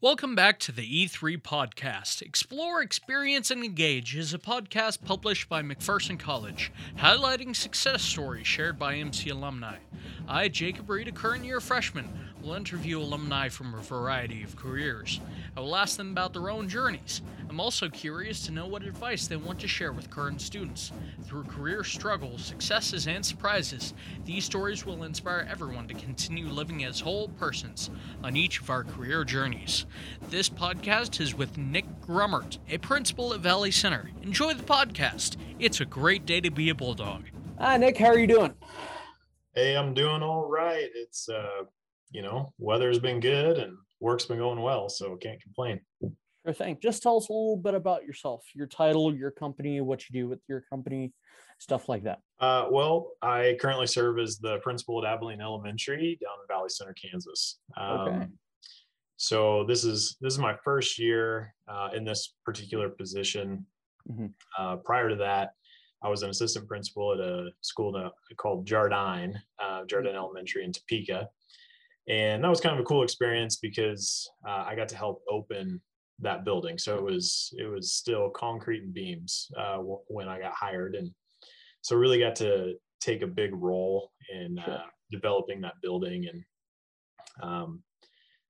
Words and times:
Welcome 0.00 0.36
back 0.36 0.60
to 0.60 0.70
the 0.70 1.06
E3 1.06 1.42
Podcast. 1.42 2.22
Explore, 2.22 2.80
Experience, 2.80 3.50
and 3.50 3.64
Engage 3.64 4.14
is 4.14 4.32
a 4.32 4.38
podcast 4.38 5.04
published 5.04 5.48
by 5.48 5.60
McPherson 5.60 6.16
College, 6.16 6.70
highlighting 6.98 7.56
success 7.56 8.02
stories 8.02 8.46
shared 8.46 8.78
by 8.78 8.94
MC 8.94 9.30
alumni. 9.30 9.78
I, 10.28 10.46
Jacob 10.50 10.88
Reed, 10.88 11.08
a 11.08 11.10
current 11.10 11.44
year 11.44 11.58
freshman, 11.58 12.08
will 12.42 12.54
interview 12.54 13.00
alumni 13.00 13.48
from 13.48 13.74
a 13.74 13.82
variety 13.82 14.42
of 14.42 14.56
careers. 14.56 15.20
I 15.56 15.60
will 15.60 15.76
ask 15.76 15.96
them 15.96 16.10
about 16.10 16.32
their 16.32 16.50
own 16.50 16.68
journeys. 16.68 17.22
I'm 17.48 17.60
also 17.60 17.88
curious 17.88 18.44
to 18.46 18.52
know 18.52 18.66
what 18.66 18.82
advice 18.82 19.26
they 19.26 19.36
want 19.36 19.58
to 19.60 19.68
share 19.68 19.92
with 19.92 20.10
current 20.10 20.40
students. 20.40 20.92
Through 21.24 21.44
career 21.44 21.82
struggles, 21.82 22.44
successes, 22.44 23.06
and 23.06 23.24
surprises, 23.24 23.94
these 24.24 24.44
stories 24.44 24.84
will 24.84 25.04
inspire 25.04 25.46
everyone 25.50 25.88
to 25.88 25.94
continue 25.94 26.46
living 26.46 26.84
as 26.84 27.00
whole 27.00 27.28
persons 27.28 27.90
on 28.22 28.36
each 28.36 28.60
of 28.60 28.70
our 28.70 28.84
career 28.84 29.24
journeys. 29.24 29.86
This 30.28 30.48
podcast 30.48 31.20
is 31.20 31.34
with 31.34 31.56
Nick 31.56 31.86
Grummert, 32.00 32.58
a 32.68 32.78
principal 32.78 33.32
at 33.34 33.40
Valley 33.40 33.70
Center. 33.70 34.10
Enjoy 34.22 34.54
the 34.54 34.62
podcast. 34.62 35.36
It's 35.58 35.80
a 35.80 35.86
great 35.86 36.26
day 36.26 36.40
to 36.40 36.50
be 36.50 36.68
a 36.68 36.74
Bulldog. 36.74 37.24
Hi, 37.58 37.76
Nick. 37.76 37.96
How 37.98 38.06
are 38.06 38.18
you 38.18 38.26
doing? 38.26 38.54
Hey, 39.54 39.76
I'm 39.76 39.94
doing 39.94 40.22
all 40.22 40.48
right. 40.48 40.88
It's 40.94 41.28
uh, 41.28 41.64
you 42.10 42.22
know, 42.22 42.52
weather's 42.58 42.98
been 42.98 43.20
good 43.20 43.58
and 43.58 43.76
work's 44.00 44.26
been 44.26 44.38
going 44.38 44.60
well, 44.60 44.88
so 44.88 45.16
can't 45.16 45.40
complain. 45.42 45.80
Sure 46.44 46.54
thing. 46.54 46.78
Just 46.82 47.02
tell 47.02 47.16
us 47.18 47.28
a 47.28 47.32
little 47.32 47.56
bit 47.56 47.74
about 47.74 48.04
yourself, 48.04 48.44
your 48.54 48.66
title, 48.66 49.14
your 49.14 49.30
company, 49.30 49.80
what 49.80 50.08
you 50.08 50.20
do 50.20 50.28
with 50.28 50.40
your 50.48 50.62
company, 50.70 51.12
stuff 51.58 51.88
like 51.88 52.04
that. 52.04 52.20
Uh, 52.40 52.66
well, 52.70 53.10
I 53.20 53.56
currently 53.60 53.86
serve 53.86 54.18
as 54.18 54.38
the 54.38 54.58
principal 54.58 55.04
at 55.04 55.12
Abilene 55.12 55.40
Elementary 55.40 56.18
down 56.22 56.34
in 56.40 56.46
Valley 56.54 56.68
Center, 56.68 56.94
Kansas. 56.94 57.58
Um, 57.76 57.98
Okay. 58.08 58.26
So 59.20 59.64
this 59.64 59.82
is 59.82 60.16
this 60.20 60.32
is 60.32 60.38
my 60.38 60.54
first 60.62 60.96
year 60.96 61.52
uh, 61.66 61.88
in 61.92 62.04
this 62.04 62.36
particular 62.44 62.88
position. 62.88 63.66
Mhm. 64.08 64.32
Uh, 64.56 64.76
prior 64.76 65.08
to 65.08 65.16
that, 65.16 65.54
I 66.04 66.08
was 66.08 66.22
an 66.22 66.30
assistant 66.30 66.68
principal 66.68 67.12
at 67.14 67.18
a 67.18 67.50
school 67.60 68.12
called 68.36 68.64
Jardine, 68.64 69.34
uh, 69.58 69.84
Jardine 69.86 70.14
Elementary 70.14 70.62
in 70.62 70.70
Topeka, 70.70 71.28
and 72.08 72.42
that 72.42 72.48
was 72.48 72.60
kind 72.60 72.74
of 72.74 72.80
a 72.80 72.84
cool 72.86 73.02
experience 73.02 73.56
because 73.56 74.28
uh, 74.46 74.64
I 74.66 74.74
got 74.74 74.88
to 74.90 74.96
help 74.96 75.22
open 75.30 75.80
that 76.20 76.44
building. 76.44 76.78
So 76.78 76.96
it 76.96 77.02
was 77.04 77.52
it 77.58 77.66
was 77.66 77.92
still 77.92 78.30
concrete 78.30 78.82
and 78.82 78.92
beams 78.94 79.50
uh, 79.56 79.76
w- 79.76 80.00
when 80.08 80.28
I 80.28 80.38
got 80.40 80.52
hired, 80.52 80.94
and 80.94 81.10
so 81.82 81.96
really 81.96 82.18
got 82.18 82.36
to 82.36 82.74
take 83.00 83.22
a 83.22 83.26
big 83.26 83.54
role 83.54 84.10
in 84.32 84.58
Sure. 84.64 84.74
uh, 84.74 84.82
developing 85.10 85.60
that 85.62 85.74
building 85.82 86.26
and 86.28 86.44
um, 87.42 87.82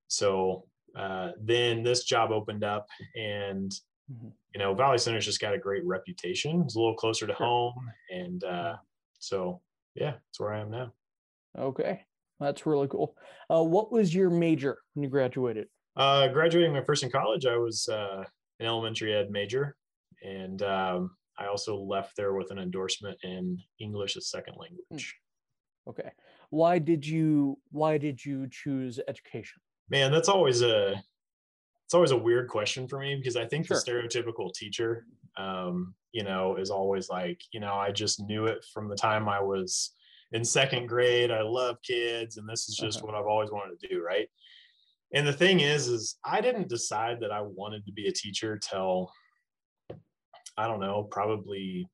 so 0.08 0.64
uh, 0.96 1.32
then 1.40 1.82
this 1.82 2.04
job 2.04 2.30
opened 2.30 2.64
up 2.64 2.86
and 3.16 3.70
Mhm. 4.10 4.32
you 4.54 4.58
know 4.58 4.72
valley 4.74 4.96
center's 4.96 5.26
just 5.26 5.38
got 5.40 5.52
a 5.52 5.58
great 5.58 5.84
reputation 5.84 6.62
it's 6.62 6.76
a 6.76 6.78
little 6.78 6.94
closer 6.94 7.26
to 7.26 7.34
Sure. 7.34 7.46
home 7.46 7.90
and 8.10 8.42
uh, 8.44 8.76
so 9.18 9.60
yeah 9.94 10.12
that's 10.12 10.40
where 10.40 10.54
i 10.54 10.60
am 10.60 10.70
now 10.70 10.90
Okay. 11.58 12.06
That's 12.40 12.66
really 12.66 12.88
cool. 12.88 13.16
Uh, 13.50 13.62
what 13.64 13.90
was 13.90 14.14
your 14.14 14.30
major 14.30 14.78
when 14.94 15.02
you 15.04 15.08
graduated? 15.10 15.68
uh, 15.96 16.28
graduating 16.28 16.72
my 16.72 16.82
first 16.84 17.02
in 17.02 17.10
college 17.10 17.44
i 17.44 17.56
was 17.56 17.88
uh, 17.88 18.22
an 18.60 18.66
elementary 18.66 19.12
ed 19.12 19.30
major 19.32 19.76
and 20.22 20.62
um, 20.62 21.10
i 21.38 21.46
also 21.46 21.76
left 21.76 22.14
there 22.16 22.34
with 22.34 22.52
an 22.52 22.58
endorsement 22.58 23.18
in 23.24 23.58
english 23.80 24.16
as 24.16 24.30
second 24.30 24.54
language 24.58 25.16
Okay. 25.88 26.10
Why 26.50 26.78
did 26.78 27.06
you 27.06 27.58
why 27.70 27.96
did 27.98 28.22
you 28.24 28.46
choose 28.50 29.00
education? 29.08 29.60
man 29.88 30.12
that's 30.12 30.28
always 30.28 30.62
a 30.62 31.02
it's 31.86 31.94
always 31.94 32.10
a 32.12 32.16
weird 32.16 32.48
question 32.48 32.86
for 32.86 33.00
me 33.00 33.16
because 33.16 33.36
i 33.36 33.46
think 33.46 33.66
Sure. 33.66 33.76
the 33.76 33.90
stereotypical 33.90 34.52
teacher 34.54 35.06
um 35.38 35.94
you 36.12 36.22
know 36.22 36.56
is 36.56 36.70
always 36.70 37.08
like 37.08 37.40
you 37.52 37.58
know 37.60 37.74
i 37.74 37.90
just 37.90 38.20
knew 38.20 38.46
it 38.46 38.64
from 38.72 38.88
the 38.88 38.94
time 38.96 39.28
i 39.28 39.40
was 39.40 39.94
in 40.32 40.44
second 40.44 40.86
grade 40.86 41.30
i 41.30 41.40
love 41.42 41.76
kids 41.82 42.36
and 42.36 42.48
this 42.48 42.68
is 42.68 42.76
just 42.76 42.98
Uh-huh. 42.98 43.06
what 43.06 43.14
i've 43.14 43.26
always 43.26 43.50
wanted 43.50 43.78
to 43.80 43.88
do 43.88 44.02
right 44.02 44.28
and 45.14 45.26
the 45.26 45.32
thing 45.32 45.60
is 45.60 45.88
is 45.88 46.18
i 46.24 46.40
didn't 46.40 46.68
decide 46.68 47.18
that 47.20 47.30
i 47.30 47.40
wanted 47.40 47.84
to 47.86 47.92
be 47.92 48.08
a 48.08 48.12
teacher 48.12 48.58
till 48.58 49.10
i 50.56 50.66
don't 50.66 50.80
know 50.80 51.04
probably 51.10 51.88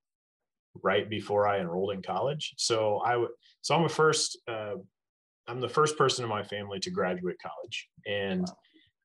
right 0.83 1.09
before 1.09 1.47
i 1.47 1.61
enrolled 1.61 1.93
in 1.93 2.03
college 2.03 2.55
so 2.57 2.99
i 3.05 3.17
would 3.17 3.31
so 3.63 3.75
i'm 3.75 3.85
a 3.85 3.89
first 3.89 4.39
uh, 4.49 4.75
I'm 5.47 5.61
the 5.61 5.69
first 5.69 5.99
person 5.99 6.25
in 6.25 6.31
my 6.31 6.43
family 6.43 6.81
to 6.81 6.91
graduate 6.91 7.37
college. 7.39 7.91
And 8.07 8.51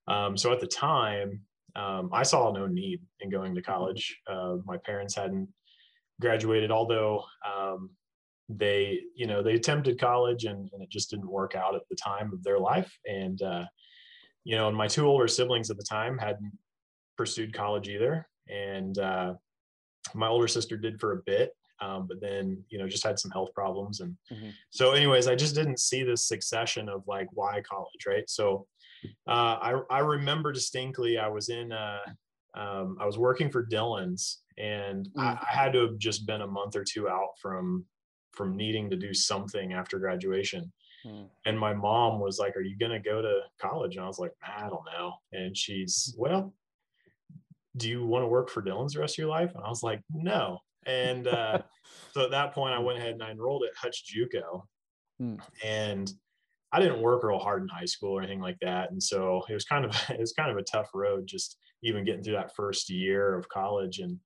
um, 0.07 0.37
so 0.37 0.53
at 0.53 0.61
the 0.61 0.67
time, 0.67 1.41
um, 1.75 2.09
I 2.13 2.23
saw 2.23 2.49
no 2.53 2.65
need 2.65 3.01
in 3.19 3.29
going 3.29 3.53
to 3.55 3.61
college. 3.61 4.17
Uh, 4.25 4.55
my 4.65 4.77
parents 4.77 5.15
hadn't 5.15 5.49
graduated, 6.21 6.71
although 6.71 7.25
um, 7.45 7.89
they, 8.49 8.99
you 9.15 9.27
know, 9.27 9.43
they 9.43 9.53
attempted 9.53 9.99
college 9.99 10.45
and, 10.45 10.69
and 10.73 10.81
it 10.81 10.89
just 10.89 11.11
didn't 11.11 11.29
work 11.29 11.55
out 11.55 11.75
at 11.75 11.87
the 11.89 11.95
time 11.95 12.33
of 12.33 12.43
their 12.43 12.59
life. 12.59 12.91
And, 13.05 13.41
uh, 13.41 13.65
you 14.43 14.55
know, 14.55 14.67
and 14.67 14.75
my 14.75 14.87
two 14.87 15.05
older 15.05 15.27
siblings 15.27 15.69
at 15.69 15.77
the 15.77 15.83
time 15.83 16.17
hadn't 16.17 16.51
pursued 17.15 17.53
college 17.53 17.87
either. 17.87 18.27
And 18.47 18.97
uh, 18.97 19.35
my 20.15 20.27
older 20.27 20.47
sister 20.47 20.77
did 20.77 20.99
for 20.99 21.11
a 21.13 21.21
bit, 21.25 21.51
um, 21.79 22.07
but 22.07 22.19
then, 22.19 22.63
you 22.69 22.79
know, 22.79 22.87
just 22.87 23.03
had 23.03 23.19
some 23.19 23.29
health 23.31 23.53
problems 23.53 23.99
and 23.99 24.17
Mhm. 24.31 24.51
so 24.71 24.91
anyways 24.91 25.27
i 25.27 25.35
just 25.35 25.55
didn't 25.55 25.79
see 25.79 26.03
this 26.03 26.27
succession 26.27 26.89
of 26.89 27.03
like 27.07 27.27
why 27.31 27.61
college 27.61 28.05
right 28.07 28.29
so 28.29 28.67
uh, 29.27 29.57
I, 29.61 29.81
I 29.89 29.99
remember 29.99 30.51
distinctly 30.51 31.17
i 31.17 31.27
was 31.27 31.49
in 31.49 31.71
uh, 31.71 31.99
um, 32.55 32.97
i 32.99 33.05
was 33.05 33.17
working 33.17 33.49
for 33.49 33.63
Dillons 33.63 34.41
and 34.57 35.07
I, 35.17 35.21
Mm. 35.33 35.39
I 35.41 35.51
had 35.51 35.73
to 35.73 35.79
have 35.81 35.97
just 35.97 36.25
been 36.25 36.41
a 36.41 36.47
month 36.47 36.75
or 36.75 36.83
two 36.83 37.07
out 37.07 37.29
from 37.41 37.85
from 38.39 38.55
needing 38.55 38.89
to 38.89 38.95
do 38.95 39.13
something 39.13 39.73
after 39.73 39.99
graduation. 39.99 40.71
Hmm. 41.03 41.23
and 41.45 41.57
my 41.57 41.73
mom 41.73 42.19
was 42.19 42.39
like 42.39 42.57
are 42.57 42.61
you 42.69 42.77
going 42.77 42.91
to 42.91 43.09
go 43.11 43.21
to 43.21 43.35
college? 43.61 43.95
And 43.95 44.03
i 44.03 44.07
was 44.07 44.19
like 44.19 44.33
i 44.43 44.67
don't 44.73 44.87
know. 44.93 45.13
And 45.31 45.55
she's 45.55 46.15
well 46.17 46.53
do 47.77 47.87
you 47.89 48.05
want 48.05 48.23
to 48.23 48.27
work 48.27 48.49
for 48.49 48.61
Dillons 48.61 48.93
the 48.93 48.99
rest 48.99 49.15
of 49.15 49.19
your 49.23 49.29
life? 49.29 49.51
And 49.55 49.63
i 49.63 49.69
was 49.69 49.83
like 49.83 50.01
no. 50.09 50.59
And 50.85 51.27
uh, 51.27 51.59
so 52.13 52.23
at 52.23 52.31
that 52.31 52.53
point, 52.53 52.73
I 52.73 52.79
went 52.79 52.97
ahead 52.99 53.13
and 53.13 53.23
I 53.23 53.31
enrolled 53.31 53.63
at 53.63 53.75
Hutch 53.77 53.99
JUCO, 54.11 54.63
Hmm. 55.19 55.35
and 55.63 56.11
I 56.71 56.79
didn't 56.79 57.01
work 57.01 57.23
real 57.23 57.39
hard 57.39 57.61
in 57.63 57.67
high 57.67 57.91
school 57.93 58.13
or 58.17 58.21
anything 58.21 58.39
like 58.41 58.59
that, 58.61 58.91
and 58.91 59.01
so 59.01 59.43
it 59.49 59.53
was 59.53 59.65
kind 59.65 59.85
of 59.85 59.91
it 60.09 60.19
was 60.19 60.33
kind 60.33 60.51
of 60.51 60.57
a 60.57 60.63
tough 60.63 60.89
road 60.93 61.27
just 61.27 61.57
even 61.83 62.05
getting 62.05 62.23
through 62.23 62.39
that 62.39 62.55
first 62.55 62.89
year 62.89 63.35
of 63.37 63.49
college, 63.49 63.99
and 63.99 64.17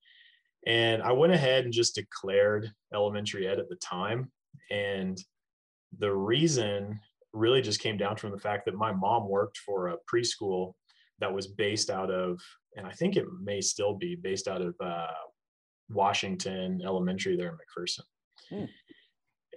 and 0.65 1.01
I 1.01 1.11
went 1.11 1.33
ahead 1.33 1.65
and 1.65 1.73
just 1.73 1.95
declared 1.95 2.71
elementary 2.93 3.47
ed 3.47 3.59
at 3.59 3.69
the 3.69 3.75
time, 3.77 4.31
and 4.71 5.17
the 5.99 6.13
reason 6.13 6.99
really 7.33 7.61
just 7.61 7.79
came 7.79 7.97
down 7.97 8.15
from 8.15 8.31
the 8.31 8.39
fact 8.39 8.65
that 8.65 8.75
my 8.75 8.91
mom 8.91 9.27
worked 9.27 9.57
for 9.57 9.89
a 9.89 9.97
preschool 10.11 10.73
that 11.19 11.33
was 11.33 11.47
based 11.47 11.89
out 11.89 12.11
of, 12.11 12.39
and 12.77 12.85
I 12.85 12.91
think 12.91 13.15
it 13.15 13.25
may 13.41 13.61
still 13.61 13.95
be 13.95 14.15
based 14.15 14.47
out 14.47 14.61
of 14.61 14.75
uh, 14.83 15.07
Washington 15.89 16.81
Elementary 16.83 17.35
there 17.35 17.49
in 17.49 17.55
McPherson. 17.55 18.01
Hmm. 18.49 18.65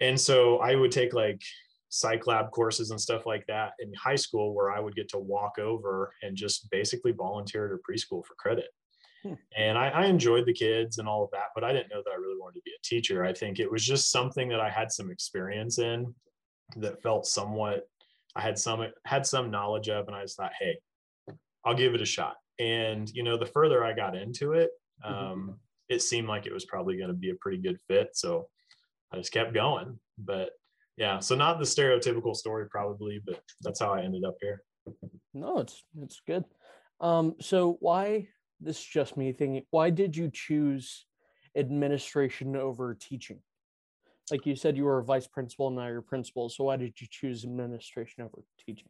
And 0.01 0.21
so 0.21 0.59
I 0.59 0.75
would 0.75 0.93
take 0.93 1.15
like 1.15 1.41
psych 1.89 2.27
lab 2.27 2.51
courses 2.51 2.91
and 2.91 3.01
stuff 3.01 3.27
like 3.27 3.47
that 3.47 3.73
in 3.79 3.93
high 3.95 4.17
school 4.17 4.55
where 4.55 4.71
I 4.71 4.81
would 4.81 4.95
get 4.95 5.09
to 5.11 5.19
walk 5.19 5.59
over 5.59 6.13
and 6.23 6.37
just 6.37 6.71
basically 6.71 7.13
volunteer 7.13 7.67
at 7.67 7.73
a 7.73 7.79
preschool 7.91 8.25
for 8.25 8.35
credit. 8.39 8.69
And 9.57 9.79
I, 9.79 9.89
I 9.89 10.07
enjoyed 10.07 10.47
the 10.47 10.53
kids 10.53 10.99
and 10.99 11.09
all 11.09 11.25
of 11.25 11.31
that, 11.33 11.47
but 11.55 11.65
I 11.65 11.73
didn't 11.73 11.91
know 11.91 12.03
that 12.05 12.11
I 12.13 12.17
really 12.17 12.39
wanted 12.39 12.57
to 12.57 12.63
be 12.65 12.71
a 12.73 12.83
teacher. 12.85 13.25
I 13.25 13.33
think 13.33 13.59
it 13.59 13.71
was 13.71 13.85
just 13.85 14.11
something 14.11 14.49
that 14.51 14.61
I 14.61 14.69
had 14.71 14.93
some 14.93 15.11
experience 15.11 15.79
in 15.79 16.15
that 16.77 17.03
felt 17.03 17.27
somewhat 17.27 17.89
I 18.35 18.41
had 18.43 18.59
some 18.59 18.87
had 19.07 19.25
some 19.27 19.51
knowledge 19.51 19.89
of, 19.89 20.07
and 20.09 20.15
I 20.17 20.21
just 20.23 20.37
thought, 20.37 20.53
hey, 20.61 20.77
I'll 21.65 21.75
give 21.75 21.95
it 21.95 22.03
a 22.03 22.07
shot. 22.07 22.37
And 22.59 23.09
you 23.15 23.23
know, 23.23 23.39
the 23.39 23.47
further 23.47 23.83
I 23.83 23.95
got 23.95 24.15
into 24.15 24.53
it, 24.53 24.71
Mhm. 25.05 25.11
um, 25.33 25.61
it 25.89 26.03
seemed 26.03 26.29
like 26.29 26.45
it 26.47 26.53
was 26.53 26.67
probably 26.67 26.97
going 26.99 27.09
to 27.09 27.15
be 27.15 27.31
a 27.31 27.35
pretty 27.37 27.59
good 27.59 27.79
fit. 27.89 28.11
So 28.15 28.49
I 29.13 29.17
just 29.17 29.33
kept 29.33 29.55
going. 29.55 29.99
But 30.19 30.51
yeah, 30.99 31.19
so 31.21 31.35
not 31.35 31.59
the 31.59 31.65
stereotypical 31.65 32.35
story 32.37 32.69
probably, 32.69 33.21
but 33.25 33.43
that's 33.63 33.81
how 33.81 33.95
I 33.95 34.03
ended 34.03 34.25
up 34.25 34.37
here. 34.43 34.63
No, 35.33 35.59
it's 35.59 35.83
it's 35.99 36.21
good. 36.27 36.45
Um, 37.01 37.37
so 37.41 37.79
why 37.81 38.29
this 38.61 38.79
is 38.79 38.85
just 38.85 39.17
me 39.17 39.33
thinking, 39.33 39.65
why 39.71 39.91
did 39.91 40.17
you 40.17 40.31
choose 40.33 41.07
administration 41.57 42.57
over 42.57 42.95
teaching? 42.95 43.41
Like 44.31 44.47
you 44.47 44.57
said, 44.57 44.77
you 44.77 44.85
were 44.85 44.99
a 44.99 45.05
vice 45.05 45.27
principal, 45.27 45.71
now 45.71 45.87
you're 45.87 46.03
principal. 46.03 46.49
So 46.49 46.65
why 46.65 46.77
did 46.77 47.01
you 47.01 47.07
choose 47.11 47.45
administration 47.45 48.25
over 48.25 48.43
teaching? 48.59 48.89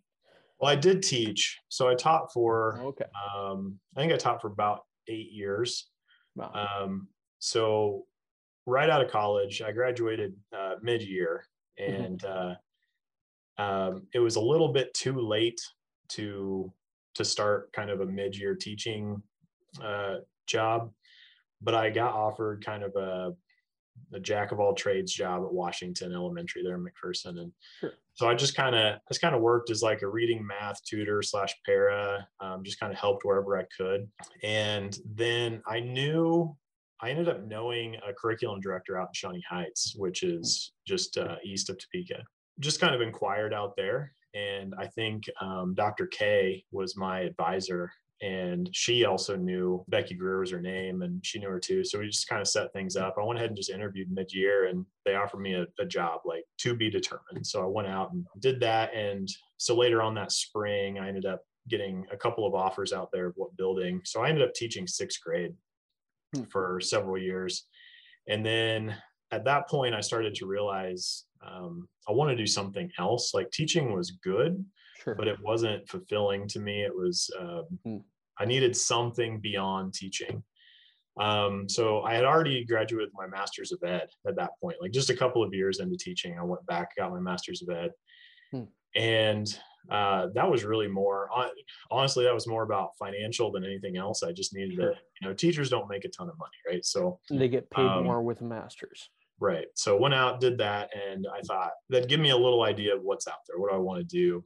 Well, 0.58 0.70
I 0.70 0.76
did 0.76 1.02
teach. 1.02 1.58
So 1.68 1.88
I 1.88 1.94
taught 1.94 2.32
for, 2.32 2.80
Okay. 2.80 3.04
um, 3.34 3.78
I 3.96 4.00
think 4.00 4.12
I 4.12 4.16
taught 4.16 4.40
for 4.40 4.48
about 4.48 4.84
eight 5.08 5.30
years. 5.30 5.90
Wow. 6.34 6.52
Um, 6.54 7.08
so 7.38 8.06
right 8.64 8.88
out 8.88 9.04
of 9.04 9.10
college, 9.10 9.60
I 9.62 9.72
graduated 9.72 10.34
uh, 10.56 10.76
mid 10.80 11.02
year 11.02 11.44
Mhm. 11.78 12.04
and 12.04 12.24
uh, 12.24 12.54
um, 13.58 14.06
it 14.12 14.18
was 14.18 14.36
a 14.36 14.40
little 14.40 14.72
bit 14.72 14.92
too 14.94 15.18
late 15.20 15.60
to 16.10 16.72
to 17.14 17.24
start 17.24 17.72
kind 17.72 17.90
of 17.90 18.00
a 18.02 18.06
mid-year 18.06 18.54
teaching 18.54 19.22
uh, 19.82 20.16
job, 20.46 20.90
but 21.62 21.74
I 21.74 21.90
got 21.90 22.14
offered 22.14 22.64
kind 22.64 22.82
of 22.82 22.94
a, 22.96 23.32
a 24.12 24.20
jack 24.20 24.52
of 24.52 24.60
all 24.60 24.74
trades 24.74 25.12
job 25.12 25.42
at 25.44 25.52
Washington 25.52 26.12
Elementary 26.12 26.62
there 26.62 26.74
in 26.76 26.84
McPherson, 26.84 27.38
and 27.40 27.52
Sure. 27.80 27.92
so 28.14 28.28
I 28.28 28.34
just 28.34 28.54
kind 28.54 28.74
of 28.76 28.98
just 29.08 29.20
kind 29.20 29.34
of 29.34 29.40
worked 29.40 29.70
as 29.70 29.82
like 29.82 30.02
a 30.02 30.08
reading 30.08 30.46
math 30.46 30.82
tutor 30.84 31.22
slash 31.22 31.54
para, 31.64 32.26
um, 32.40 32.62
just 32.62 32.78
kind 32.78 32.92
of 32.92 32.98
helped 32.98 33.24
wherever 33.24 33.58
I 33.58 33.64
could, 33.76 34.08
and 34.42 34.98
then 35.14 35.62
I 35.66 35.80
knew 35.80 36.54
I 37.00 37.10
ended 37.10 37.28
up 37.28 37.44
knowing 37.46 37.96
a 38.08 38.12
curriculum 38.12 38.60
director 38.60 38.98
out 38.98 39.08
in 39.08 39.14
Shawnee 39.14 39.44
Heights, 39.48 39.94
which 39.96 40.22
is 40.22 40.72
just 40.86 41.18
uh, 41.18 41.36
east 41.44 41.68
of 41.68 41.76
Topeka. 41.78 42.22
Just 42.58 42.80
kind 42.80 42.94
of 42.94 43.02
inquired 43.02 43.52
out 43.52 43.76
there, 43.76 44.12
and 44.34 44.74
I 44.78 44.86
think 44.86 45.24
um, 45.42 45.74
Dr. 45.74 46.06
K 46.06 46.64
was 46.70 46.96
my 46.96 47.20
advisor, 47.20 47.90
and 48.22 48.68
she 48.72 49.04
also 49.04 49.36
knew 49.36 49.84
Becky 49.88 50.14
Greer 50.14 50.40
was 50.40 50.50
her 50.50 50.60
name, 50.60 51.02
and 51.02 51.24
she 51.24 51.38
knew 51.38 51.48
her 51.48 51.60
too. 51.60 51.84
So 51.84 51.98
we 51.98 52.06
just 52.06 52.28
kind 52.28 52.40
of 52.40 52.48
set 52.48 52.72
things 52.72 52.96
up. 52.96 53.16
I 53.18 53.24
went 53.24 53.38
ahead 53.38 53.50
and 53.50 53.56
just 53.56 53.70
interviewed 53.70 54.10
mid-year, 54.10 54.66
and 54.66 54.86
they 55.04 55.16
offered 55.16 55.40
me 55.40 55.54
a, 55.54 55.66
a 55.78 55.84
job, 55.86 56.20
like 56.24 56.44
to 56.58 56.74
be 56.74 56.90
determined. 56.90 57.46
So 57.46 57.62
I 57.62 57.66
went 57.66 57.88
out 57.88 58.12
and 58.12 58.24
did 58.40 58.60
that, 58.60 58.94
and 58.94 59.28
so 59.56 59.76
later 59.76 60.02
on 60.02 60.14
that 60.14 60.32
spring, 60.32 60.98
I 60.98 61.08
ended 61.08 61.26
up 61.26 61.42
getting 61.68 62.06
a 62.12 62.16
couple 62.16 62.46
of 62.46 62.54
offers 62.54 62.92
out 62.92 63.10
there 63.12 63.26
of 63.26 63.34
what 63.36 63.56
building. 63.56 64.00
So 64.04 64.22
I 64.22 64.28
ended 64.28 64.44
up 64.44 64.54
teaching 64.54 64.86
sixth 64.86 65.20
grade 65.20 65.54
Hmm. 66.34 66.42
for 66.44 66.80
several 66.80 67.18
years. 67.18 67.66
And 68.28 68.44
then 68.44 68.96
at 69.30 69.44
that 69.44 69.68
point, 69.68 69.94
I 69.94 70.00
started 70.00 70.34
to 70.36 70.46
realize 70.46 71.24
um, 71.46 71.88
I 72.08 72.12
want 72.12 72.30
to 72.30 72.36
do 72.36 72.46
something 72.46 72.90
else. 72.98 73.32
Like 73.34 73.50
teaching 73.50 73.92
was 73.92 74.12
good, 74.22 74.64
Sure. 75.02 75.14
but 75.14 75.28
it 75.28 75.38
wasn't 75.42 75.88
fulfilling 75.88 76.48
to 76.48 76.60
me. 76.60 76.82
It 76.84 76.94
was, 76.94 77.30
um, 77.38 77.64
Hmm. 77.84 77.96
I 78.38 78.44
needed 78.44 78.76
something 78.76 79.40
beyond 79.40 79.94
teaching. 79.94 80.42
Um, 81.18 81.66
so 81.68 82.02
I 82.02 82.12
had 82.14 82.24
already 82.24 82.64
graduated 82.64 83.08
my 83.14 83.26
master's 83.26 83.72
of 83.72 83.82
ed 83.82 84.08
at 84.26 84.36
that 84.36 84.50
point, 84.60 84.76
like 84.82 84.90
just 84.92 85.08
a 85.08 85.16
couple 85.16 85.42
of 85.42 85.54
years 85.54 85.80
into 85.80 85.96
teaching. 85.96 86.38
I 86.38 86.42
went 86.44 86.64
back, 86.66 86.94
got 86.96 87.10
my 87.10 87.20
master's 87.20 87.62
of 87.62 87.70
ed. 87.74 87.90
Hmm. 88.52 88.64
And 88.94 89.58
uh, 89.90 90.26
that 90.34 90.50
was 90.50 90.64
really 90.64 90.88
more, 90.88 91.30
honestly, 91.90 92.24
that 92.24 92.34
was 92.34 92.46
more 92.46 92.64
about 92.64 92.90
financial 92.98 93.50
than 93.52 93.64
anything 93.64 93.96
else. 93.96 94.22
I 94.22 94.32
just 94.32 94.54
needed 94.54 94.74
Sure. 94.74 94.90
to, 94.90 94.98
you 95.20 95.28
know, 95.28 95.32
teachers 95.34 95.70
don't 95.70 95.88
make 95.88 96.04
a 96.04 96.08
ton 96.08 96.28
of 96.28 96.36
money, 96.38 96.56
right? 96.68 96.84
So 96.84 97.20
they 97.30 97.48
get 97.48 97.70
paid 97.70 97.86
um, 97.86 98.04
more 98.04 98.22
with 98.22 98.40
a 98.42 98.44
master's. 98.44 99.08
Right. 99.38 99.66
So 99.74 99.96
went 99.96 100.14
out, 100.14 100.40
did 100.40 100.58
that, 100.58 100.90
and 100.94 101.26
I 101.32 101.40
thought 101.42 101.70
that'd 101.90 102.08
give 102.08 102.20
me 102.20 102.30
a 102.30 102.36
little 102.36 102.62
idea 102.62 102.94
of 102.96 103.02
what's 103.02 103.28
out 103.28 103.38
there. 103.46 103.58
What 103.58 103.70
do 103.70 103.76
I 103.76 103.78
want 103.78 104.00
to 104.00 104.04
do? 104.04 104.42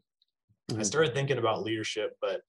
I 0.71 0.81
Mhm. 0.81 0.85
started 0.85 1.15
thinking 1.15 1.39
about 1.39 1.63
leadership, 1.63 2.17
but 2.21 2.43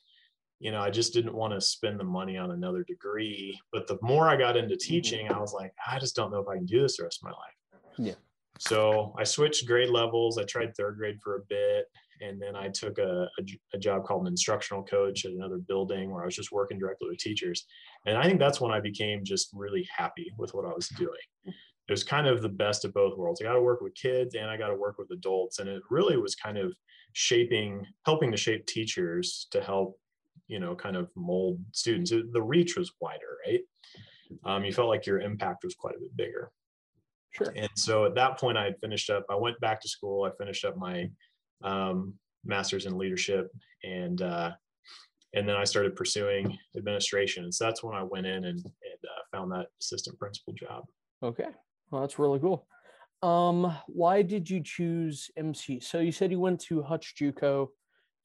you 0.60 0.72
know, 0.72 0.80
I 0.80 0.92
just 0.92 1.12
didn't 1.12 1.34
want 1.34 1.54
to 1.54 1.60
spend 1.60 2.00
the 2.00 2.04
money 2.04 2.38
on 2.38 2.52
another 2.52 2.84
degree. 2.84 3.60
But 3.72 3.88
the 3.88 3.98
more 4.04 4.30
I 4.30 4.36
got 4.38 4.56
into 4.56 4.78
teaching, 4.78 5.28
I 5.32 5.40
was 5.40 5.54
like, 5.54 5.74
I 5.88 5.98
just 5.98 6.16
don't 6.16 6.30
know 6.32 6.40
if 6.40 6.48
I 6.48 6.56
can 6.56 6.68
do 6.68 6.84
this 6.84 6.98
the 6.98 7.04
rest 7.04 7.20
of 7.24 7.30
my 7.30 7.32
life. 7.32 7.92
Yeah. 7.98 8.14
So 8.60 9.16
I 9.18 9.24
switched 9.24 9.66
grade 9.66 9.90
levels. 9.90 10.38
I 10.38 10.44
tried 10.44 10.76
third 10.76 10.98
grade 10.98 11.20
for 11.20 11.38
a 11.38 11.44
bit, 11.50 11.88
and 12.22 12.40
then 12.40 12.56
I 12.56 12.70
took 12.70 13.00
a 13.00 13.28
a 13.74 13.78
job 13.80 14.06
called 14.06 14.22
an 14.22 14.28
instructional 14.28 14.84
coach 14.84 15.26
at 15.26 15.32
another 15.32 15.58
building 15.58 16.12
where 16.12 16.22
I 16.22 16.26
was 16.26 16.36
just 16.36 16.52
working 16.52 16.78
directly 16.78 17.10
with 17.10 17.18
teachers. 17.18 17.66
And 18.06 18.16
I 18.16 18.24
think 18.26 18.40
that's 18.40 18.62
when 18.62 18.72
I 18.72 18.80
became 18.80 19.24
just 19.24 19.50
really 19.54 19.88
happy 19.96 20.32
with 20.38 20.54
what 20.54 20.66
I 20.66 20.74
was 20.74 20.90
doing. 20.90 21.56
It 21.92 21.94
was 21.94 22.04
kind 22.06 22.26
of 22.26 22.42
the 22.42 22.50
best 22.50 22.86
of 22.86 22.94
both 22.94 23.18
worlds. 23.18 23.42
I 23.42 23.44
got 23.44 23.54
to 23.54 23.62
work 23.62 23.82
with 23.82 23.94
kids 23.96 24.36
and 24.36 24.50
I 24.50 24.56
got 24.56 24.70
to 24.70 24.76
work 24.76 24.98
with 24.98 25.12
adults. 25.12 25.60
And 25.60 25.68
it 25.68 25.82
really 25.90 26.16
was 26.16 26.36
kind 26.36 26.58
of 26.58 26.74
shaping, 27.12 27.86
helping 28.06 28.32
to 28.32 28.38
shape 28.38 28.66
teachers 28.66 29.48
to 29.52 29.62
help, 29.62 30.00
you 30.48 30.60
know, 30.60 30.74
kind 30.74 30.96
of 30.96 31.10
mold 31.16 31.60
students. 31.74 32.12
The 32.12 32.42
reach 32.42 32.78
was 32.78 32.94
wider, 33.02 33.38
right? 33.46 33.60
Um, 34.46 34.64
you 34.64 34.72
felt 34.72 34.88
like 34.88 35.06
your 35.06 35.20
impact 35.20 35.66
was 35.66 35.76
quite 35.76 35.96
a 35.96 36.00
bit 36.00 36.16
bigger. 36.16 36.52
Sure. 37.32 37.54
And 37.58 37.70
so 37.76 38.06
at 38.06 38.16
that 38.16 38.40
point, 38.40 38.58
I 38.58 38.64
had 38.64 38.80
finished 38.80 39.10
up. 39.10 39.26
I 39.30 39.36
went 39.36 39.60
back 39.60 39.82
to 39.82 39.90
school. 39.90 40.24
I 40.24 40.32
finished 40.42 40.64
up 40.64 40.78
my 40.78 41.10
um, 41.62 42.14
master's 42.46 42.86
in 42.86 42.98
leadership, 42.98 43.52
and 43.84 44.22
uh, 44.22 44.52
and 45.34 45.48
then 45.48 45.56
I 45.56 45.64
started 45.64 45.96
pursuing 45.96 46.58
administration. 46.78 47.44
And 47.44 47.54
so 47.54 47.66
that's 47.66 47.84
when 47.84 47.96
I 47.96 48.04
went 48.04 48.26
in 48.26 48.46
and, 48.46 48.60
and 48.60 48.64
uh, 48.66 49.22
found 49.38 49.52
that 49.52 49.68
assistant 49.82 50.20
principal 50.20 50.54
job. 50.54 50.84
Okay. 51.24 51.48
Well, 51.92 52.02
that's 52.02 52.18
really 52.18 52.40
cool. 52.40 52.66
Um, 53.22 53.78
why 53.88 54.22
did 54.24 54.50
you 54.50 54.64
choose 54.64 55.30
MC? 55.38 55.80
So 55.82 56.00
you 56.00 56.12
said 56.12 56.32
you 56.32 56.40
went 56.40 56.60
to 56.62 56.82
Hutch 56.82 57.14
JUCO 57.20 57.68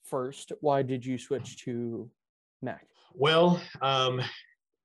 first. 0.04 0.52
Why 0.60 0.82
did 0.82 1.04
you 1.04 1.18
switch 1.18 1.62
to 1.64 2.08
Mac? 2.62 2.86
Well, 3.12 3.60
um, 3.82 4.22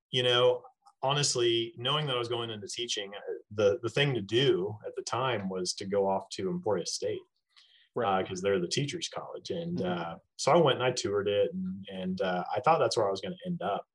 you 0.10 0.24
know, 0.24 0.64
honestly, 1.04 1.74
knowing 1.78 2.08
that 2.08 2.16
I 2.16 2.20
was 2.20 2.28
going 2.28 2.50
into 2.50 2.68
teaching, 2.68 3.12
uh, 3.16 3.34
the 3.56 3.80
the 3.84 3.90
thing 3.90 4.14
to 4.16 4.22
do 4.22 4.76
at 4.86 4.96
the 4.96 5.02
time 5.04 5.48
was 5.48 5.74
to 5.76 5.86
go 5.86 6.08
off 6.10 6.28
to 6.32 6.50
Emporia 6.50 6.86
State. 6.86 7.20
Right. 7.94 8.24
because 8.24 8.42
they're 8.42 8.58
the 8.62 8.70
teachers 8.70 9.10
college 9.14 9.50
and 9.50 9.80
Mhm. 9.80 9.86
uh, 9.98 10.16
so 10.38 10.54
i 10.54 10.56
went 10.56 10.78
and 10.78 10.86
i 10.88 10.92
toured 10.92 11.28
it 11.28 11.52
and, 11.54 11.86
and 11.92 12.22
uh, 12.22 12.42
i 12.56 12.62
thought 12.62 12.80
that's 12.80 12.96
where 12.96 13.06
i 13.06 13.12
was 13.12 13.20
going 13.20 13.34
to 13.34 13.46
end 13.50 13.62
up 13.62 13.86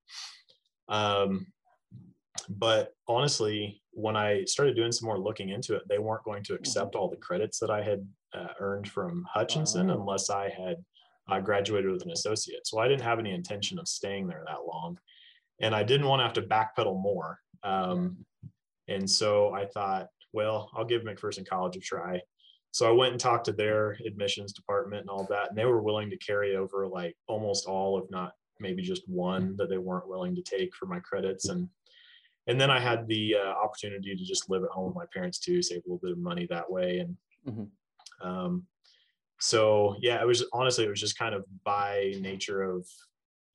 um, 0.88 1.46
but 2.48 2.92
honestly 3.08 3.80
when 3.92 4.16
i 4.16 4.44
started 4.44 4.76
doing 4.76 4.92
some 4.92 5.06
more 5.06 5.18
looking 5.18 5.50
into 5.50 5.74
it 5.74 5.82
they 5.88 5.98
weren't 5.98 6.24
going 6.24 6.42
to 6.42 6.54
accept 6.54 6.94
all 6.94 7.08
the 7.08 7.16
credits 7.16 7.58
that 7.58 7.70
i 7.70 7.82
had 7.82 8.06
uh, 8.34 8.48
earned 8.60 8.88
from 8.88 9.24
hutchinson 9.28 9.90
unless 9.90 10.30
i 10.30 10.48
had 10.48 10.76
uh, 11.28 11.40
graduated 11.40 11.90
with 11.90 12.02
an 12.02 12.12
associate. 12.12 12.66
So 12.66 12.78
i 12.78 12.88
didn't 12.88 13.02
have 13.02 13.18
any 13.18 13.32
intention 13.32 13.78
of 13.78 13.88
staying 13.88 14.26
there 14.28 14.44
that 14.46 14.66
long 14.72 14.98
and 15.60 15.74
i 15.74 15.82
didn't 15.82 16.06
want 16.06 16.20
to 16.20 16.24
have 16.24 16.34
to 16.34 16.42
backpedal 16.42 17.00
more. 17.00 17.38
Um, 17.62 18.24
and 18.88 19.08
so 19.08 19.52
i 19.52 19.66
thought 19.66 20.08
well 20.32 20.70
i'll 20.76 20.84
give 20.84 21.02
mcpherson 21.02 21.46
college 21.46 21.76
a 21.76 21.80
try. 21.80 22.20
So 22.76 22.86
I 22.86 22.92
went 22.92 23.12
and 23.12 23.20
talked 23.20 23.46
to 23.46 23.52
their 23.52 23.96
admissions 24.06 24.52
department 24.52 25.00
and 25.00 25.08
all 25.08 25.26
that, 25.30 25.48
and 25.48 25.56
they 25.56 25.64
were 25.64 25.80
willing 25.80 26.10
to 26.10 26.18
carry 26.18 26.56
over 26.56 26.86
like 26.86 27.16
almost 27.26 27.66
all, 27.66 27.98
if 27.98 28.10
not 28.10 28.32
maybe 28.60 28.82
just 28.82 29.08
one, 29.08 29.56
that 29.56 29.70
they 29.70 29.78
weren't 29.78 30.08
willing 30.08 30.34
to 30.34 30.42
take 30.42 30.74
for 30.74 30.84
my 30.84 31.00
credits. 31.00 31.48
And 31.48 31.70
and 32.46 32.60
then 32.60 32.70
I 32.70 32.78
had 32.78 33.06
the 33.08 33.36
uh, 33.36 33.48
opportunity 33.62 34.14
to 34.14 34.24
just 34.24 34.48
live 34.48 34.62
at 34.62 34.70
home 34.70 34.86
with 34.88 34.94
my 34.96 35.06
parents 35.12 35.38
too, 35.38 35.62
save 35.62 35.78
a 35.78 35.82
little 35.88 36.00
bit 36.02 36.12
of 36.12 36.18
money 36.18 36.46
that 36.50 36.70
way. 36.70 37.00
And 37.00 37.16
Mhm. 37.46 37.70
um, 38.20 38.66
so 39.40 39.96
yeah, 40.00 40.20
it 40.20 40.26
was 40.26 40.44
honestly 40.52 40.84
it 40.84 40.88
was 40.88 41.00
just 41.00 41.18
kind 41.18 41.34
of 41.34 41.44
by 41.64 42.14
nature 42.20 42.62
of 42.62 42.88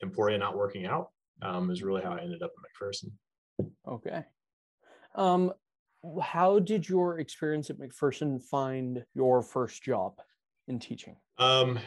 Emporia 0.04 0.38
not 0.38 0.58
working 0.58 0.86
out 0.86 1.12
um, 1.42 1.70
is 1.72 1.84
really 1.84 2.02
how 2.02 2.14
I 2.14 2.22
ended 2.22 2.42
up 2.44 2.52
at 2.58 2.64
McPherson. 2.88 3.12
Okay. 3.88 4.24
Um, 5.16 5.54
how 6.22 6.60
did 6.60 6.88
your 6.88 7.20
experience 7.20 7.70
at 7.70 7.78
McPherson 7.78 8.42
find 8.42 9.06
your 9.14 9.42
first 9.42 9.84
job 9.84 10.20
in 10.68 10.80
teaching? 10.80 11.16
Um, 11.38 11.80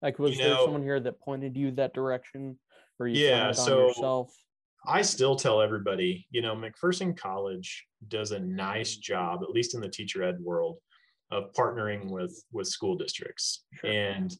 Like, 0.00 0.18
was 0.18 0.36
there 0.36 0.48
know- 0.50 0.64
someone 0.64 0.82
here 0.82 0.98
that 0.98 1.20
pointed 1.20 1.56
you 1.56 1.70
that 1.72 1.94
direction, 1.94 2.58
or 2.98 3.06
you 3.06 3.24
Yeah, 3.24 3.38
found 3.38 3.54
it 3.54 3.58
on 3.60 3.66
so- 3.66 3.86
yourself? 3.88 4.36
I 4.86 5.02
still 5.02 5.36
tell 5.36 5.60
everybody, 5.62 6.26
you 6.30 6.42
know, 6.42 6.54
McPherson 6.56 7.16
College 7.16 7.86
does 8.08 8.32
a 8.32 8.40
nice 8.40 8.96
job, 8.96 9.42
at 9.42 9.50
least 9.50 9.74
in 9.74 9.80
the 9.80 9.88
teacher 9.88 10.22
ed 10.22 10.40
world, 10.40 10.78
of 11.30 11.52
partnering 11.52 12.10
with 12.10 12.34
with 12.52 12.66
school 12.66 12.96
districts. 12.96 13.64
Sure. 13.74 13.90
And 13.90 14.36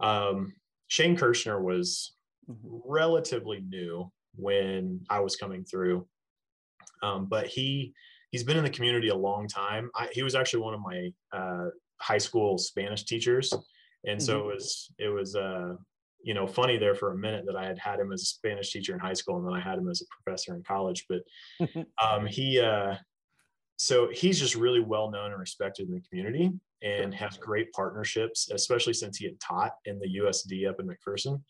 um, 0.00 0.54
Shane 0.88 1.16
Kirshner 1.16 1.60
was 1.62 2.14
Mhm. 2.48 2.80
relatively 2.86 3.60
new 3.60 4.10
when 4.34 5.04
I 5.10 5.20
was 5.20 5.36
coming 5.36 5.64
through, 5.64 6.08
um, 7.02 7.26
but 7.26 7.46
he 7.46 7.92
he's 8.30 8.42
been 8.44 8.56
in 8.56 8.64
the 8.64 8.70
community 8.70 9.08
a 9.08 9.14
long 9.14 9.46
time. 9.48 9.90
I, 9.94 10.08
he 10.12 10.22
was 10.22 10.34
actually 10.34 10.62
one 10.62 10.72
of 10.74 10.80
my 10.80 11.12
uh, 11.32 11.68
high 12.00 12.18
school 12.18 12.56
Spanish 12.56 13.04
teachers, 13.04 13.52
and 14.06 14.22
so 14.22 14.40
it 14.40 14.46
was 14.54 14.94
it 14.98 15.08
was 15.08 15.36
uh, 15.36 15.74
you 16.22 16.34
know 16.34 16.46
funny 16.46 16.76
there 16.76 16.94
for 16.94 17.12
a 17.12 17.16
minute 17.16 17.44
that 17.46 17.56
I 17.56 17.66
had 17.66 17.78
had 17.78 18.00
him 18.00 18.12
as 18.12 18.22
a 18.22 18.26
Spanish 18.26 18.72
teacher 18.72 18.92
in 18.92 18.98
high 18.98 19.14
school, 19.14 19.36
and 19.38 19.46
then 19.46 19.54
I 19.54 19.60
had 19.60 19.78
him 19.78 19.88
as 19.88 20.02
a 20.02 20.22
professor 20.22 20.54
in 20.54 20.62
college. 20.62 21.06
But 21.08 21.22
um, 22.04 22.26
he 22.26 22.60
uh, 22.60 22.96
so 23.76 24.08
he's 24.12 24.38
just 24.38 24.56
really 24.56 24.80
well 24.80 25.10
known 25.10 25.30
and 25.30 25.40
respected 25.40 25.88
in 25.88 25.94
the 25.94 26.00
community 26.08 26.50
and 26.82 27.12
has 27.14 27.36
great 27.36 27.72
partnerships, 27.72 28.50
especially 28.50 28.92
since 28.92 29.16
he 29.16 29.24
had 29.24 29.38
taught 29.40 29.72
in 29.84 29.98
the 29.98 30.18
USD 30.18 30.68
up 30.68 30.80
in 30.80 30.88
McPherson. 30.88 31.42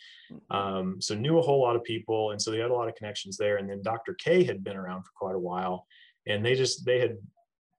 Um, 0.50 1.00
so 1.00 1.14
knew 1.14 1.38
a 1.38 1.42
whole 1.42 1.60
lot 1.60 1.76
of 1.76 1.84
people, 1.84 2.30
and 2.30 2.40
so 2.40 2.50
they 2.50 2.58
had 2.58 2.70
a 2.70 2.74
lot 2.74 2.88
of 2.88 2.94
connections 2.94 3.36
there. 3.36 3.56
And 3.56 3.68
then 3.68 3.82
Dr. 3.82 4.14
K 4.14 4.44
had 4.44 4.64
been 4.64 4.76
around 4.76 5.02
for 5.02 5.10
quite 5.16 5.34
a 5.34 5.38
while, 5.38 5.86
and 6.26 6.44
they 6.44 6.54
just 6.54 6.84
they 6.84 7.00
had 7.00 7.16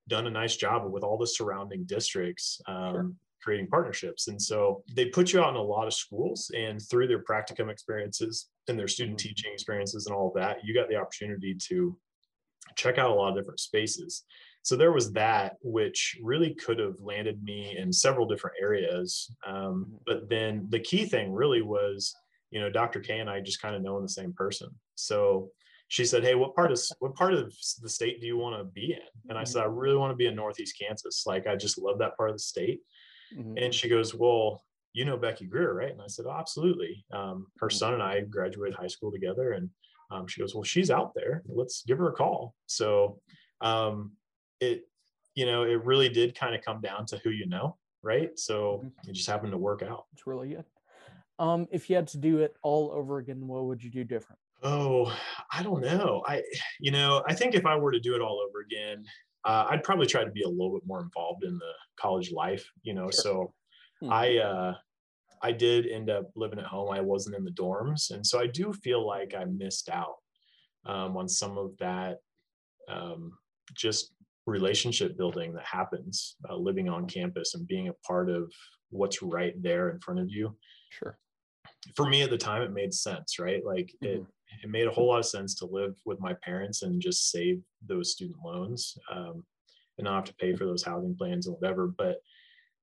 done 0.08 0.28
a 0.28 0.32
nice 0.32 0.56
job 0.56 0.92
with 0.92 1.04
all 1.04 1.18
the 1.18 1.28
surrounding 1.28 1.86
districts. 1.86 2.60
Um, 2.68 2.92
Sure. 2.92 3.12
Creating 3.42 3.68
partnerships 3.68 4.28
and 4.28 4.42
so 4.42 4.84
they 4.94 5.06
put 5.06 5.32
you 5.32 5.42
out 5.42 5.50
in 5.50 5.56
a 5.56 5.62
lot 5.62 5.88
of 5.88 5.94
schools 5.94 6.52
and 6.56 6.82
through 6.90 7.08
their 7.08 7.24
practicum 7.24 7.70
experiences 7.70 8.50
and 8.68 8.78
their 8.78 8.88
student 8.88 9.18
Mhm. 9.18 9.22
teaching 9.24 9.54
experiences 9.54 10.06
and 10.08 10.16
all 10.16 10.28
of 10.28 10.34
that 10.36 10.64
you 10.64 10.74
got 10.74 10.90
the 10.90 10.96
opportunity 10.96 11.56
to 11.70 11.98
check 12.76 12.98
out 12.98 13.12
a 13.12 13.14
lot 13.14 13.30
of 13.30 13.36
different 13.36 13.60
spaces 13.60 14.24
so 14.62 14.76
there 14.76 14.92
was 14.92 15.12
that 15.14 15.56
which 15.62 16.18
really 16.22 16.54
could 16.54 16.80
have 16.80 17.00
landed 17.00 17.42
me 17.44 17.78
in 17.78 17.92
several 17.94 18.28
different 18.28 18.58
areas 18.62 19.32
um, 19.48 19.86
Mhm. 19.86 20.00
but 20.06 20.30
then 20.30 20.68
the 20.70 20.80
key 20.80 21.06
thing 21.06 21.32
really 21.34 21.62
was 21.62 22.16
you 22.52 22.60
know, 22.60 22.68
Dr. 22.68 23.00
K 23.00 23.20
and 23.20 23.30
I 23.30 23.42
just 23.42 23.62
kind 23.62 23.76
of 23.76 23.84
knowing 23.84 24.02
the 24.02 24.10
same 24.10 24.34
person. 24.34 24.70
So 24.96 25.52
she 25.88 26.04
said, 26.04 26.24
Hey, 26.24 26.34
what 26.34 26.56
part 26.56 26.72
of 26.72 26.80
what 27.00 27.14
part 27.14 27.36
of 27.36 27.54
the 27.84 27.88
state 27.88 28.20
do 28.20 28.26
you 28.26 28.38
want 28.38 28.58
to 28.58 28.64
be 28.64 28.94
in? 28.94 29.30
And 29.30 29.38
I 29.38 29.44
said, 29.44 29.62
I 29.62 29.66
really 29.68 29.98
want 29.98 30.12
to 30.14 30.16
be 30.16 30.26
in 30.26 30.36
Northeast 30.36 30.76
Kansas. 30.82 31.28
Like 31.28 31.46
I 31.46 31.56
just 31.56 31.78
love 31.78 32.00
that 32.00 32.18
part 32.18 32.32
of 32.32 32.36
the 32.36 32.40
state. 32.40 32.82
Mm-hmm. 33.38 33.58
And 33.58 33.74
she 33.74 33.90
goes, 33.90 34.14
Well, 34.14 34.64
you 34.94 35.06
know 35.06 35.18
Becky 35.18 35.46
Greer, 35.46 35.74
right? 35.74 35.92
And 35.92 36.02
I 36.02 36.08
said, 36.08 36.26
oh, 36.28 36.36
absolutely. 36.38 37.06
Um, 37.14 37.48
her 37.60 37.70
son 37.70 37.94
and 37.94 38.04
I 38.04 38.22
graduated 38.22 38.76
high 38.76 38.88
school 38.88 39.12
together. 39.12 39.52
And 39.52 39.70
um, 40.12 40.28
she 40.28 40.42
goes, 40.42 40.56
Well, 40.56 40.64
she's 40.64 40.92
out 40.92 41.14
there. 41.16 41.44
Let's 41.48 41.84
give 41.84 41.98
her 42.00 42.10
a 42.10 42.14
call. 42.14 42.56
So 42.66 43.20
um, 43.62 44.14
it, 44.60 44.84
you 45.36 45.46
know, 45.46 45.64
it 45.64 45.84
really 45.84 46.10
did 46.10 46.36
kind 46.36 46.56
of 46.56 46.62
come 46.62 46.82
down 46.82 47.06
to 47.08 47.18
who 47.20 47.30
you 47.30 47.48
know, 47.48 47.78
right? 48.02 48.38
So 48.38 48.84
mm-hmm. 48.84 49.10
it 49.10 49.14
just 49.14 49.30
happened 49.30 49.52
to 49.52 49.58
work 49.58 49.84
out. 49.84 50.06
It's 50.14 50.28
really 50.28 50.50
good. 50.50 50.66
Um, 51.38 51.68
if 51.72 51.90
you 51.90 51.96
had 51.96 52.08
to 52.08 52.18
do 52.18 52.40
it 52.40 52.56
all 52.64 52.92
over 52.92 53.20
again, 53.20 53.48
what 53.48 53.66
would 53.66 53.82
you 53.82 53.90
do 53.90 54.04
different? 54.04 54.40
Oh, 54.62 55.16
I 55.54 55.64
don't 55.64 55.82
know. 55.82 56.22
I, 56.28 56.44
you 56.82 56.92
know, 56.92 57.24
I 57.28 57.34
think 57.34 57.56
if 57.56 57.66
I 57.66 57.78
were 57.78 57.94
to 57.94 58.00
do 58.00 58.16
it 58.16 58.22
all 58.22 58.42
over 58.46 58.60
again, 58.60 59.06
uh, 59.46 59.68
I'd 59.70 59.84
probably 59.84 60.06
try 60.06 60.24
to 60.24 60.32
be 60.32 60.44
a 60.44 60.50
little 60.50 60.74
bit 60.74 60.86
more 60.86 61.02
involved 61.02 61.44
in 61.44 61.58
the 61.58 61.74
college 62.00 62.32
life, 62.32 62.66
you 62.84 62.94
know. 62.94 63.10
Sure. 63.10 63.22
So 63.22 63.54
hmm. 64.02 64.12
I, 64.12 64.38
uh, 64.38 64.74
I 65.42 65.52
did 65.52 65.88
end 65.88 66.10
up 66.10 66.30
living 66.36 66.60
at 66.60 66.66
home. 66.66 66.90
I 66.92 67.02
wasn't 67.02 67.36
in 67.36 67.46
the 67.46 67.52
dorms, 67.52 68.12
and 68.12 68.26
so 68.26 68.40
I 68.40 68.48
do 68.48 68.74
feel 68.74 69.06
like 69.06 69.34
I 69.34 69.46
missed 69.46 69.90
out 69.90 70.16
um, 70.86 71.16
on 71.16 71.30
some 71.30 71.58
of 71.58 71.78
that, 71.80 72.18
um, 72.90 73.34
just 73.74 74.14
relationship 74.46 75.16
building 75.18 75.54
that 75.54 75.66
happens 75.66 76.36
uh, 76.50 76.56
living 76.56 76.90
on 76.90 77.08
campus 77.08 77.54
and 77.54 77.68
being 77.68 77.88
a 77.88 77.94
part 78.08 78.30
of 78.30 78.52
what's 78.90 79.22
right 79.22 79.54
there 79.62 79.92
in 79.92 80.00
front 80.00 80.20
of 80.20 80.30
you. 80.30 80.56
Sure. 80.90 81.18
For 81.96 82.10
me 82.10 82.24
at 82.24 82.30
the 82.30 82.38
time, 82.38 82.64
it 82.64 82.74
made 82.74 82.94
sense, 82.94 83.40
right? 83.40 83.64
Like 83.64 83.94
mm-hmm. 84.04 84.22
it 84.22 84.26
it 84.64 84.70
made 84.70 84.88
a 84.88 84.92
whole 84.92 85.08
lot 85.08 85.20
of 85.20 85.26
sense 85.26 85.56
to 85.56 85.66
live 85.66 85.96
with 86.06 86.20
my 86.20 86.34
parents 86.44 86.82
and 86.82 87.02
just 87.02 87.32
save 87.32 87.62
those 87.86 88.12
student 88.12 88.38
loans 88.44 88.98
um, 89.12 89.44
and 89.98 90.06
not 90.06 90.16
have 90.16 90.26
to 90.26 90.36
pay 90.36 90.56
for 90.56 90.66
those 90.66 90.84
housing 90.84 91.16
plans 91.16 91.48
and 91.48 91.56
whatever. 91.60 91.88
But 91.88 92.18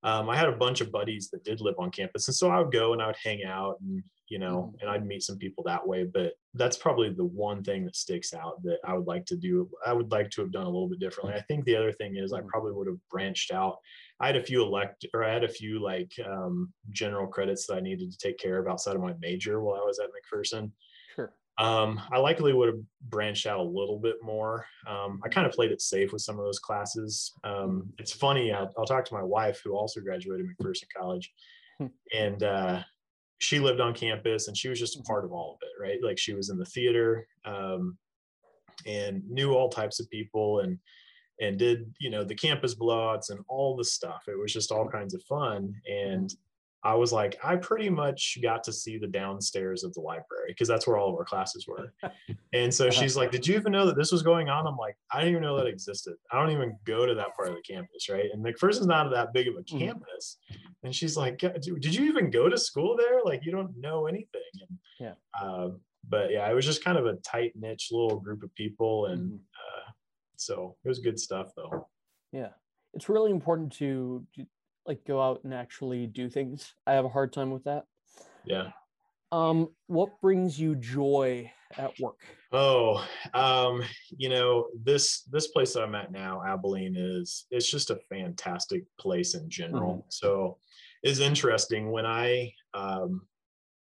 um, 0.03 0.29
I 0.29 0.37
had 0.37 0.49
a 0.49 0.57
bunch 0.57 0.81
of 0.81 0.93
buddies 0.93 1.31
that 1.31 1.45
did 1.45 1.61
live 1.61 1.77
on 1.79 1.91
campus, 1.91 2.29
and 2.29 2.35
so 2.35 2.51
I 2.51 2.61
would 2.61 2.73
go 2.73 2.93
and 2.93 3.03
I 3.03 3.07
would 3.07 3.17
hang 3.23 3.45
out 3.45 3.77
and 3.81 4.03
you 4.29 4.39
know, 4.39 4.73
mm-hmm. 4.75 4.77
and 4.81 4.91
I'd 4.91 5.07
meet 5.07 5.23
some 5.23 5.39
people 5.39 5.65
that 5.65 5.87
way. 5.87 6.05
But 6.05 6.33
that's 6.55 6.77
probably 6.77 7.11
the 7.11 7.25
one 7.25 7.63
thing 7.63 7.85
that 7.85 7.97
sticks 7.97 8.35
out 8.35 8.63
that 8.65 8.79
I 8.85 8.95
would 8.95 9.07
like 9.07 9.25
to 9.27 9.37
do. 9.37 9.69
I 9.87 9.93
would 9.93 10.11
like 10.11 10.31
to 10.31 10.41
have 10.41 10.53
done 10.53 10.65
a 10.65 10.71
little 10.71 10.89
bit 10.89 11.01
differently. 11.01 11.35
I 11.35 11.43
think 11.43 11.65
the 11.65 11.77
other 11.77 11.93
thing 11.93 12.17
is 12.17 12.33
I 12.33 12.39
mm-hmm. 12.39 12.49
probably 12.49 12.73
would 12.73 12.89
have 12.89 12.99
branched 13.11 13.53
out. 13.53 13.79
I 14.21 14.27
had 14.27 14.37
a 14.37 14.43
few 14.43 14.63
elect 14.63 15.07
or 15.15 15.25
I 15.25 15.33
had 15.33 15.45
a 15.45 15.49
few 15.49 15.83
like 15.83 16.13
um, 16.27 16.73
general 16.91 17.27
credits 17.27 17.67
that 17.67 17.75
I 17.75 17.81
needed 17.81 18.11
to 18.11 18.19
take 18.19 18.39
care 18.39 18.59
of 18.59 18.69
outside 18.69 18.97
of 18.97 19.03
my 19.03 19.15
major 19.21 19.61
while 19.61 19.81
I 19.81 19.87
was 19.87 19.99
at 19.99 20.09
McPherson. 20.09 20.71
Um, 21.59 22.01
I 22.13 22.19
likely 22.19 22.53
would 22.53 22.69
have 22.69 22.81
branched 23.09 23.47
out 23.47 23.61
a 23.61 23.63
little 23.63 23.99
bit 23.99 24.17
more. 24.23 24.67
Um, 24.87 25.21
I 25.25 25.29
kind 25.29 25.47
of 25.47 25.53
played 25.53 25.73
it 25.73 25.81
safe 25.81 26.13
with 26.13 26.21
some 26.21 26.39
of 26.39 26.45
those 26.45 26.59
classes. 26.59 27.33
Um, 27.45 27.93
it's 27.99 28.13
funny. 28.13 28.53
I'll, 28.53 28.71
I'll, 28.79 28.85
talk 28.85 29.07
to 29.07 29.15
my 29.15 29.23
wife, 29.23 29.61
who 29.65 29.75
also 29.75 30.01
graduated 30.01 30.47
McPherson 30.47 30.85
College, 30.95 31.33
hmm. 31.79 31.87
and 32.15 32.43
uh, 32.43 32.83
she 33.39 33.59
lived 33.59 33.81
on 33.81 33.95
campus, 33.95 34.49
and 34.49 34.57
she 34.57 34.69
was 34.69 34.79
just 34.79 34.99
a 34.99 35.03
part 35.03 35.25
of 35.25 35.33
all 35.33 35.55
of 35.55 35.67
it, 35.67 35.83
right? 35.83 35.99
Like 36.03 36.19
she 36.19 36.35
was 36.35 36.51
in 36.51 36.59
the 36.59 36.65
theater 36.67 37.27
um, 37.47 37.97
and 38.87 39.23
knew 39.29 39.55
all 39.55 39.71
types 39.71 39.99
of 39.99 40.11
people, 40.11 40.61
and 40.61 40.79
and 41.41 41.59
did 41.59 41.91
you 42.01 42.11
know 42.11 42.23
the 42.23 42.35
campus 42.35 42.75
blowouts 42.75 43.31
and 43.31 43.41
all 43.49 43.77
the 43.77 43.85
stuff. 43.85 44.25
It 44.29 44.39
was 44.39 44.53
just 44.53 44.73
all 44.73 44.89
kinds 44.89 45.15
of 45.15 45.23
fun, 45.23 45.75
and 45.91 46.31
I 46.87 46.95
was 46.95 47.13
like, 47.13 47.37
I 47.43 47.57
pretty 47.57 47.91
much 47.91 48.39
got 48.41 48.63
to 48.65 48.73
see 48.73 48.97
the 48.97 49.09
downstairs 49.09 49.83
of 49.83 49.93
the 49.95 50.01
library 50.01 50.49
because 50.49 50.69
that's 50.69 50.87
where 50.87 50.97
all 50.97 51.09
of 51.09 51.17
our 51.17 51.25
classes 51.25 51.67
were. 51.67 51.93
And 52.53 52.73
so 52.73 52.87
uh-huh. 52.87 53.01
she's 53.01 53.17
like, 53.17 53.31
Did 53.33 53.47
you 53.47 53.57
even 53.57 53.73
know 53.73 53.87
that 53.87 53.97
this 53.97 54.13
was 54.13 54.23
going 54.23 54.49
on? 54.49 54.67
I'm 54.67 54.77
like, 54.77 54.97
I 55.13 55.19
didn't 55.19 55.33
even 55.33 55.43
know 55.43 55.57
that 55.57 55.67
existed. 55.67 56.15
I 56.31 56.39
don't 56.39 56.53
even 56.53 56.79
go 56.85 57.05
to 57.05 57.15
that 57.15 57.35
part 57.35 57.49
of 57.49 57.55
the 57.57 57.61
campus, 57.61 58.09
right? 58.09 58.27
And 58.33 58.45
McPherson's 58.45 58.87
not 58.87 59.11
that 59.11 59.33
big 59.33 59.49
of 59.49 59.57
a 59.57 59.63
mm. 59.63 59.79
campus. 59.79 60.39
And 60.85 60.95
she's 60.95 61.17
like, 61.17 61.39
Did 61.39 61.95
you 61.95 62.05
even 62.07 62.31
go 62.31 62.49
to 62.49 62.57
school 62.57 62.97
there? 62.97 63.21
Like, 63.25 63.45
you 63.45 63.51
don't 63.51 63.77
know 63.79 64.07
anything. 64.07 64.41
And, 64.55 64.79
yeah. 65.01 65.15
Uh, 65.39 65.71
but 66.09 66.31
yeah, 66.31 66.49
it 66.49 66.55
was 66.55 66.65
just 66.65 66.85
kind 66.85 66.99
of 66.99 67.07
a 67.07 67.17
tight 67.17 67.53
niche 67.57 67.89
little 67.91 68.21
group 68.21 68.43
of 68.43 68.55
people. 68.55 69.07
And 69.07 69.23
mm-hmm. 69.23 69.35
uh, 69.35 69.93
so 70.37 70.77
it 70.85 70.89
was 70.89 71.01
good 71.01 71.19
stuff, 71.19 71.49
though. 71.57 71.89
Yeah. 72.33 72.51
It's 72.95 73.09
really 73.09 73.33
important 73.33 73.73
to 73.75 74.25
like 74.87 75.05
go 75.05 75.21
out 75.21 75.43
and 75.45 75.53
actually 75.53 76.07
do 76.07 76.29
things. 76.29 76.75
I 76.87 76.93
have 76.93 77.05
a 77.05 77.11
hard 77.11 77.33
time 77.33 77.51
with 77.51 77.65
that. 77.65 77.85
Yeah. 78.45 78.71
Um, 79.33 79.69
what 79.89 80.21
brings 80.21 80.59
you 80.59 80.77
joy 80.77 81.51
at 81.77 81.99
work? 81.99 82.21
Oh, 82.53 83.05
um, 83.35 83.83
you 84.17 84.29
know, 84.29 84.67
this 84.83 85.23
this 85.23 85.49
place 85.49 85.75
that 85.75 85.83
I'm 85.83 85.95
at 85.95 86.13
now, 86.13 86.43
Abilene, 86.47 86.97
is 86.97 87.47
it's 87.51 87.71
just 87.71 87.91
a 87.91 87.99
fantastic 88.09 88.85
place 88.99 89.35
in 89.35 89.51
general. 89.51 89.95
Mm-hmm. 89.95 90.09
So 90.11 90.59
it's 91.03 91.19
interesting 91.19 91.91
when 91.91 92.07
I 92.07 92.53
um 92.73 93.23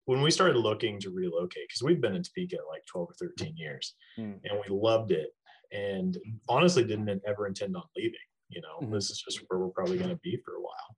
when 0.06 0.22
we 0.22 0.32
started 0.32 0.58
looking 0.58 1.00
to 1.00 1.10
relocate, 1.10 1.68
because 1.68 1.84
we've 1.84 2.02
been 2.02 2.16
in 2.16 2.24
Topeka 2.24 2.58
like 2.70 2.86
12 2.88 3.10
or 3.10 3.14
13 3.14 3.56
years 3.58 3.96
mm. 4.18 4.40
and 4.44 4.60
we 4.68 4.76
loved 4.76 5.12
it 5.12 5.30
and 5.72 6.18
honestly 6.48 6.84
didn't 6.84 7.22
ever 7.28 7.48
intend 7.48 7.76
on 7.76 7.84
leaving 7.96 8.20
you 8.56 8.62
know 8.62 8.80
mm-hmm. 8.82 8.94
this 8.94 9.12
is 9.12 9.22
just 9.22 9.42
where 9.48 9.60
we're 9.60 9.70
probably 9.70 9.98
going 9.98 10.10
to 10.10 10.20
be 10.24 10.38
for 10.44 10.56
a 10.56 10.62
while 10.62 10.96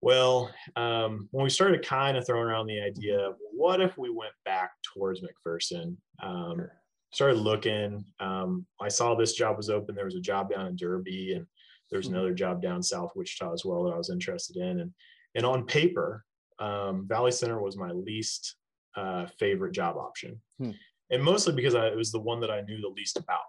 well 0.00 0.50
um, 0.76 1.28
when 1.30 1.44
we 1.44 1.50
started 1.50 1.86
kind 1.86 2.16
of 2.16 2.26
throwing 2.26 2.48
around 2.48 2.66
the 2.66 2.80
idea 2.80 3.18
of 3.18 3.34
what 3.52 3.80
if 3.80 3.96
we 3.98 4.10
went 4.10 4.32
back 4.44 4.70
towards 4.82 5.20
mcpherson 5.20 5.96
um, 6.22 6.56
sure. 6.56 6.72
started 7.12 7.38
looking 7.38 8.04
um, 8.18 8.66
i 8.80 8.88
saw 8.88 9.14
this 9.14 9.34
job 9.34 9.56
was 9.56 9.70
open 9.70 9.94
there 9.94 10.06
was 10.06 10.16
a 10.16 10.20
job 10.20 10.50
down 10.50 10.66
in 10.66 10.76
derby 10.76 11.34
and 11.34 11.46
there's 11.90 12.06
mm-hmm. 12.06 12.16
another 12.16 12.34
job 12.34 12.60
down 12.62 12.82
south 12.82 13.12
wichita 13.14 13.52
as 13.52 13.64
well 13.64 13.84
that 13.84 13.94
i 13.94 13.98
was 13.98 14.10
interested 14.10 14.56
in 14.56 14.80
and 14.80 14.92
and 15.34 15.44
on 15.44 15.66
paper 15.66 16.24
um, 16.60 17.06
valley 17.06 17.30
center 17.30 17.62
was 17.62 17.76
my 17.76 17.92
least 17.92 18.56
uh, 18.96 19.26
favorite 19.38 19.72
job 19.72 19.96
option 19.96 20.40
hmm. 20.58 20.70
and 21.10 21.22
mostly 21.22 21.52
because 21.52 21.76
I, 21.76 21.86
it 21.86 21.96
was 21.96 22.10
the 22.10 22.18
one 22.18 22.40
that 22.40 22.50
i 22.50 22.62
knew 22.62 22.80
the 22.80 22.88
least 22.88 23.16
about 23.16 23.44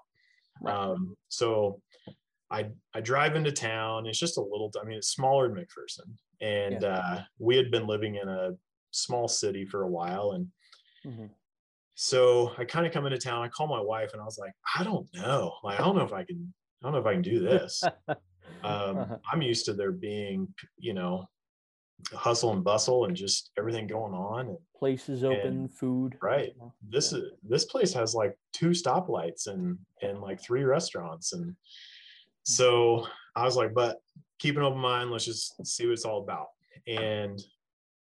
right. 0.62 0.76
Um, 0.76 1.16
so 1.30 1.82
I 2.52 2.70
I 2.94 3.02
drive 3.02 3.36
into 3.36 3.52
town. 3.52 4.08
It's 4.08 4.20
just 4.20 4.38
a 4.38 4.42
little. 4.42 4.72
I 4.82 4.86
mean, 4.86 4.98
it's 4.98 5.10
smaller 5.10 5.48
than 5.48 5.58
McPherson, 5.58 6.14
and 6.42 6.82
yeah. 6.82 6.98
uh, 6.98 7.22
we 7.38 7.56
had 7.56 7.72
been 7.72 7.88
living 7.88 8.16
in 8.16 8.28
a 8.28 8.52
small 8.92 9.28
city 9.28 9.66
for 9.66 9.84
a 9.84 9.88
while, 9.88 10.32
and 10.32 10.48
mm-hmm. 11.06 11.26
so 11.96 12.52
I 12.58 12.66
kind 12.66 12.88
of 12.88 12.94
come 12.94 13.06
into 13.06 13.20
town. 13.20 13.44
I 13.44 13.50
call 13.50 13.68
my 13.68 13.82
wife, 13.82 14.12
and 14.14 14.22
I 14.22 14.26
was 14.26 14.38
like, 14.40 14.54
I 14.78 14.84
don't 14.84 15.08
know. 15.14 15.54
Like, 15.64 15.80
I 15.80 15.84
don't 15.84 15.96
know 15.96 16.06
if 16.06 16.14
I 16.14 16.24
can. 16.24 16.54
I 16.82 16.86
don't 16.86 16.94
know 16.94 17.00
if 17.00 17.06
I 17.06 17.14
can 17.14 17.22
do 17.22 17.40
this. 17.40 17.84
um, 18.08 18.18
uh-huh. 18.64 19.18
I'm 19.32 19.42
used 19.42 19.66
to 19.66 19.74
there 19.74 19.92
being, 19.92 20.48
you 20.78 20.94
know, 20.94 21.28
hustle 22.14 22.54
and 22.54 22.64
bustle 22.64 23.06
and 23.06 23.16
just 23.16 23.52
everything 23.58 23.88
going 23.88 24.14
on. 24.14 24.48
And, 24.48 24.58
Places 24.76 25.24
open, 25.24 25.40
and, 25.48 25.74
food. 25.74 26.16
Right. 26.22 26.54
This 26.90 27.12
is 27.12 27.32
this 27.48 27.66
place 27.66 27.94
has 27.94 28.16
like 28.16 28.38
two 28.54 28.70
stoplights 28.70 29.48
and 29.48 29.78
and 30.02 30.20
like 30.20 30.42
three 30.42 30.64
restaurants 30.64 31.34
and 31.34 31.54
so 32.44 33.08
I 33.36 33.46
was 33.46 33.56
like, 33.56 33.74
but 33.74 33.98
keep 34.40 34.58
an 34.58 34.64
open 34.64 34.80
mind. 34.80 35.12
Let's 35.12 35.26
just 35.26 35.66
see 35.66 35.86
what 35.86 35.94
it's 35.94 36.06
all 36.06 36.24
about. 36.24 36.48
And 36.88 37.40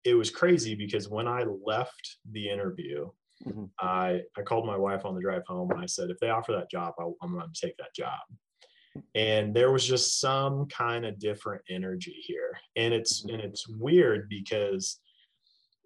it 0.04 0.14
was 0.14 0.30
crazy 0.30 0.74
because 0.74 1.08
when 1.08 1.26
I 1.26 1.44
left 1.64 2.18
the 2.30 2.48
interview, 2.50 3.08
mm-hmm. 3.46 3.64
I 3.80 4.22
I 4.36 4.42
called 4.42 4.66
my 4.66 4.76
wife 4.76 5.04
on 5.04 5.14
the 5.14 5.20
drive 5.20 5.46
home 5.46 5.70
and 5.70 5.80
I 5.80 5.86
said, 5.86 6.10
if 6.10 6.18
they 6.20 6.30
offer 6.30 6.52
that 6.52 6.70
job, 6.70 6.94
I, 6.98 7.04
I'm 7.22 7.32
going 7.32 7.50
to 7.52 7.60
take 7.60 7.76
that 7.78 7.94
job. 7.94 8.20
And 9.14 9.54
there 9.54 9.72
was 9.72 9.84
just 9.84 10.20
some 10.20 10.66
kind 10.66 11.04
of 11.04 11.18
different 11.18 11.62
energy 11.68 12.14
here, 12.20 12.56
and 12.76 12.94
it's 12.94 13.22
mm-hmm. 13.22 13.34
and 13.34 13.42
it's 13.42 13.66
weird 13.68 14.28
because 14.28 15.00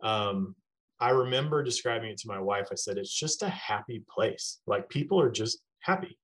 um, 0.02 0.54
I 1.00 1.10
remember 1.10 1.62
describing 1.62 2.10
it 2.10 2.18
to 2.18 2.28
my 2.28 2.40
wife. 2.40 2.68
I 2.70 2.74
said, 2.74 2.98
it's 2.98 3.14
just 3.14 3.42
a 3.42 3.48
happy 3.48 4.04
place. 4.12 4.60
Like 4.66 4.88
people 4.88 5.20
are 5.20 5.30
just 5.30 5.60
happy. 5.80 6.18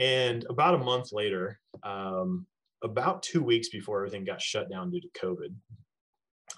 And 0.00 0.46
about 0.48 0.74
a 0.74 0.78
month 0.78 1.12
later, 1.12 1.60
um, 1.82 2.46
about 2.82 3.22
two 3.22 3.42
weeks 3.42 3.68
before 3.68 3.98
everything 3.98 4.24
got 4.24 4.40
shut 4.40 4.70
down 4.70 4.90
due 4.90 5.00
to 5.00 5.08
COVID, 5.22 5.54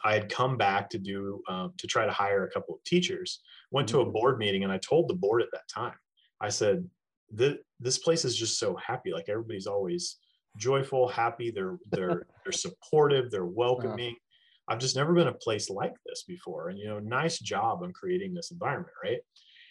I 0.05 0.15
had 0.15 0.31
come 0.31 0.57
back 0.57 0.89
to 0.91 0.99
do 0.99 1.43
um, 1.49 1.73
to 1.79 1.87
try 1.89 2.07
to 2.07 2.13
hire 2.13 2.45
a 2.45 2.51
couple 2.51 2.75
of 2.75 2.85
teachers. 2.85 3.41
Went 3.73 3.89
to 3.89 4.01
a 4.01 4.05
mm-hmm. 4.05 4.13
board 4.13 4.39
meeting, 4.39 4.63
and 4.63 4.73
I 4.73 4.79
told 4.79 5.09
the 5.09 5.15
board 5.15 5.43
at 5.43 5.49
that 5.53 5.69
time, 5.69 5.95
I 6.41 6.49
said, 6.49 6.89
"This 7.31 7.99
place 7.99 8.25
is 8.25 8.37
just 8.37 8.59
so 8.59 8.77
happy. 8.77 9.13
Like 9.13 9.29
everybody's 9.29 9.67
always 9.67 10.19
joyful, 10.57 11.09
happy. 11.09 11.51
They're 11.51 11.79
they're 11.91 12.27
they're 12.45 12.53
supportive. 12.53 13.31
They're 13.31 13.45
welcoming. 13.45 14.17
I've 14.69 14.79
just 14.79 14.97
never 14.97 15.13
been 15.13 15.29
a 15.29 15.35
place 15.35 15.69
like 15.69 15.95
this 16.07 16.23
before. 16.23 16.69
And 16.69 16.79
you 16.79 16.87
know, 16.87 17.01
nice 17.01 17.39
job 17.41 17.83
on 17.83 17.93
creating 17.93 18.35
this 18.35 18.53
environment, 18.53 18.95
right? 19.03 19.19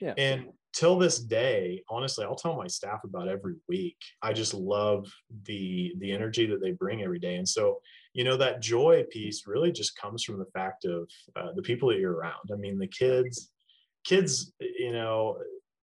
Yeah. 0.02 0.14
And 0.18 0.48
till 0.74 0.98
this 0.98 1.20
day, 1.20 1.84
honestly, 1.90 2.26
I'll 2.26 2.36
tell 2.36 2.58
my 2.58 2.68
staff 2.68 3.04
about 3.04 3.28
every 3.28 3.56
week. 3.70 3.98
I 4.22 4.34
just 4.34 4.54
love 4.54 5.12
the 5.46 5.94
the 6.00 6.12
energy 6.12 6.46
that 6.48 6.62
they 6.62 6.72
bring 6.72 7.04
every 7.04 7.20
day. 7.20 7.36
And 7.36 7.48
so 7.48 7.80
you 8.14 8.24
know 8.24 8.38
that 8.38 8.62
joy 8.62 9.04
piece 9.10 9.48
really 9.48 9.72
just 9.72 9.98
comes 9.98 10.24
from 10.24 10.38
the 10.38 10.46
fact 10.54 10.86
of 10.86 11.10
uh, 11.36 11.52
the 11.56 11.62
people 11.62 11.90
that 11.90 12.00
you're 12.00 12.14
around 12.14 12.50
i 12.54 12.56
mean 12.56 12.78
the 12.78 12.88
kids 12.88 13.52
kids 14.04 14.54
you 14.60 14.92
know 14.92 15.38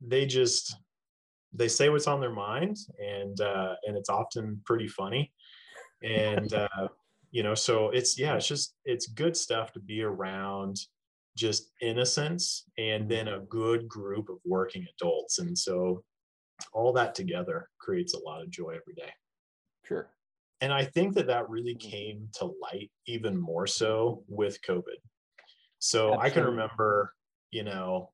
they 0.02 0.26
just 0.26 0.76
they 1.54 1.68
say 1.68 1.90
what's 1.90 2.08
on 2.08 2.20
their 2.20 2.34
mind 2.34 2.78
and 3.00 3.42
uh 3.42 3.76
and 3.86 3.98
it's 3.98 4.10
often 4.10 4.62
pretty 4.66 4.88
funny 4.88 5.32
and 6.04 6.54
uh 6.54 6.88
you 7.32 7.44
know 7.44 7.56
so 7.56 7.90
it's 7.90 8.18
yeah 8.18 8.36
it's 8.36 8.48
just 8.48 8.76
it's 8.86 9.08
good 9.08 9.36
stuff 9.36 9.72
to 9.72 9.80
be 9.80 10.02
around 10.02 10.78
just 11.38 11.72
innocence 11.82 12.66
and 12.78 13.08
then 13.08 13.28
a 13.30 13.40
good 13.42 13.88
group 13.88 14.28
of 14.30 14.38
working 14.44 14.86
adults. 14.96 15.40
And 15.40 15.58
so 15.58 16.04
all 16.74 16.92
that 16.94 17.14
together 17.16 17.70
creates 17.80 18.14
a 18.16 18.20
lot 18.20 18.42
of 18.42 18.50
joy 18.50 18.72
every 18.72 18.96
day. 18.96 19.12
Sure. 19.86 20.10
and 20.60 20.74
i 20.74 20.84
think 20.84 21.14
that 21.14 21.28
that 21.28 21.50
really 21.50 21.76
came 21.76 22.28
to 22.34 22.46
light 22.62 22.92
even 23.06 23.40
more 23.40 23.68
so 23.68 24.24
with 24.28 24.60
covid. 24.68 25.00
So 25.80 26.18
i 26.20 26.30
can 26.30 26.44
remember 26.44 27.14
you 27.52 27.64
know 27.64 28.12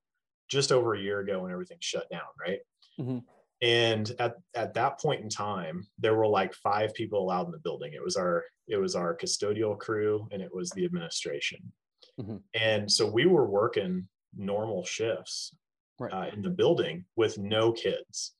just 0.48 0.70
over 0.70 0.94
a 0.94 1.00
year 1.00 1.20
ago 1.20 1.42
when 1.42 1.50
everything 1.50 1.78
shut 1.80 2.06
down 2.10 2.30
right? 2.46 2.60
Mhm. 3.00 3.24
and 3.62 4.12
at, 4.20 4.34
at 4.54 4.74
that 4.74 5.00
point 5.00 5.22
in 5.22 5.28
time 5.28 5.76
there 5.98 6.14
were 6.14 6.28
like 6.28 6.54
five 6.54 6.94
people 6.94 7.18
allowed 7.20 7.46
in 7.46 7.52
the 7.52 7.58
building. 7.66 7.92
It 7.94 8.04
was 8.04 8.16
our 8.16 8.44
it 8.68 8.76
was 8.76 8.94
our 8.94 9.16
custodial 9.16 9.76
crew 9.76 10.28
and 10.30 10.40
it 10.42 10.54
was 10.54 10.70
the 10.70 10.84
administration 10.84 11.60
Mhm. 12.18 12.42
and 12.54 12.90
so 12.90 13.10
we 13.10 13.26
were 13.26 13.46
working 13.46 14.08
normal 14.36 14.84
shifts 14.84 15.54
Right. 15.98 16.12
uh, 16.12 16.26
in 16.34 16.42
the 16.42 16.50
building 16.50 17.04
with 17.16 17.38
no 17.38 17.72
kids 17.72 18.36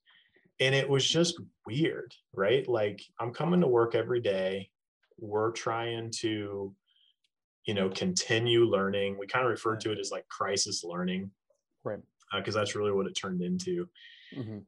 and 0.60 0.74
it 0.74 0.88
was 0.88 1.08
just 1.08 1.40
weird 1.66 2.12
right 2.32 2.66
like 2.68 3.00
i'm 3.20 3.32
coming 3.32 3.60
to 3.60 3.66
work 3.68 3.94
every 3.94 4.20
day 4.20 4.70
we're 5.18 5.52
trying 5.52 6.10
to 6.18 6.74
you 7.64 7.74
know 7.74 7.88
continue 7.90 8.64
learning 8.64 9.16
we 9.18 9.26
kind 9.26 9.44
of 9.44 9.50
refer 9.50 9.76
to 9.76 9.92
it 9.92 9.98
as 9.98 10.10
like 10.10 10.26
crisis 10.28 10.82
learning 10.84 11.30
Right. 11.84 12.00
because 12.32 12.54
that's 12.54 12.74
really 12.74 12.92
what 12.92 13.06
it 13.06 13.12
turned 13.14 13.40
into 13.42 13.88
Mhm. 14.32 14.64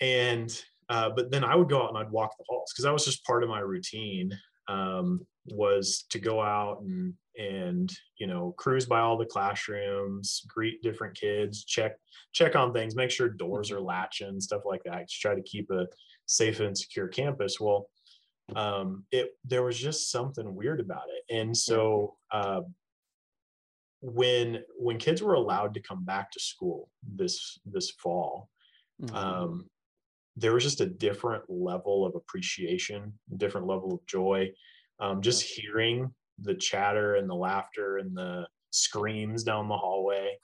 and 0.00 0.64
uh, 0.90 1.08
but 1.10 1.30
then 1.30 1.44
i 1.44 1.54
would 1.54 1.68
go 1.70 1.82
out 1.82 1.88
and 1.88 1.98
i'd 1.98 2.10
walk 2.10 2.36
the 2.36 2.44
halls 2.48 2.70
because 2.72 2.84
that 2.84 2.92
was 2.92 3.04
just 3.04 3.24
part 3.24 3.42
of 3.42 3.48
my 3.48 3.60
routine 3.60 4.38
um, 4.68 5.26
was 5.46 6.04
to 6.10 6.18
go 6.18 6.40
out 6.40 6.80
and 6.82 7.14
and 7.38 7.92
you 8.18 8.26
know 8.26 8.52
cruise 8.58 8.86
by 8.86 9.00
all 9.00 9.16
the 9.16 9.24
classrooms 9.24 10.42
greet 10.48 10.82
different 10.82 11.16
kids 11.16 11.64
check 11.64 11.92
check 12.32 12.56
on 12.56 12.72
things 12.72 12.96
make 12.96 13.10
sure 13.10 13.28
doors 13.28 13.70
are 13.70 13.80
latching 13.80 14.40
stuff 14.40 14.62
like 14.64 14.82
that 14.84 15.08
just 15.08 15.20
try 15.20 15.34
to 15.34 15.42
keep 15.42 15.70
a 15.70 15.86
safe 16.26 16.60
and 16.60 16.76
secure 16.76 17.08
campus. 17.08 17.60
Well 17.60 17.88
um, 18.56 19.04
it 19.12 19.30
there 19.44 19.62
was 19.62 19.78
just 19.78 20.10
something 20.10 20.54
weird 20.56 20.80
about 20.80 21.04
it. 21.08 21.32
And 21.32 21.56
so 21.56 22.16
uh, 22.32 22.62
when 24.00 24.64
when 24.78 24.98
kids 24.98 25.22
were 25.22 25.34
allowed 25.34 25.74
to 25.74 25.80
come 25.80 26.04
back 26.04 26.30
to 26.32 26.40
school 26.40 26.90
this 27.02 27.58
this 27.64 27.90
fall 27.92 28.48
Mhm. 29.00 29.14
um, 29.14 29.70
there 30.36 30.52
was 30.52 30.62
just 30.62 30.80
a 30.80 30.86
different 30.86 31.44
level 31.48 32.04
of 32.06 32.14
appreciation, 32.14 33.18
different 33.36 33.66
level 33.66 33.94
of 33.94 34.06
joy. 34.06 34.52
Um, 34.98 35.22
just 35.22 35.42
hearing 35.42 36.14
the 36.42 36.54
chatter 36.54 37.16
and 37.16 37.28
the 37.28 37.34
laughter 37.34 37.98
and 37.98 38.16
the 38.16 38.46
screams 38.70 39.42
down 39.42 39.68
the 39.68 39.76
hallway. 39.76 40.38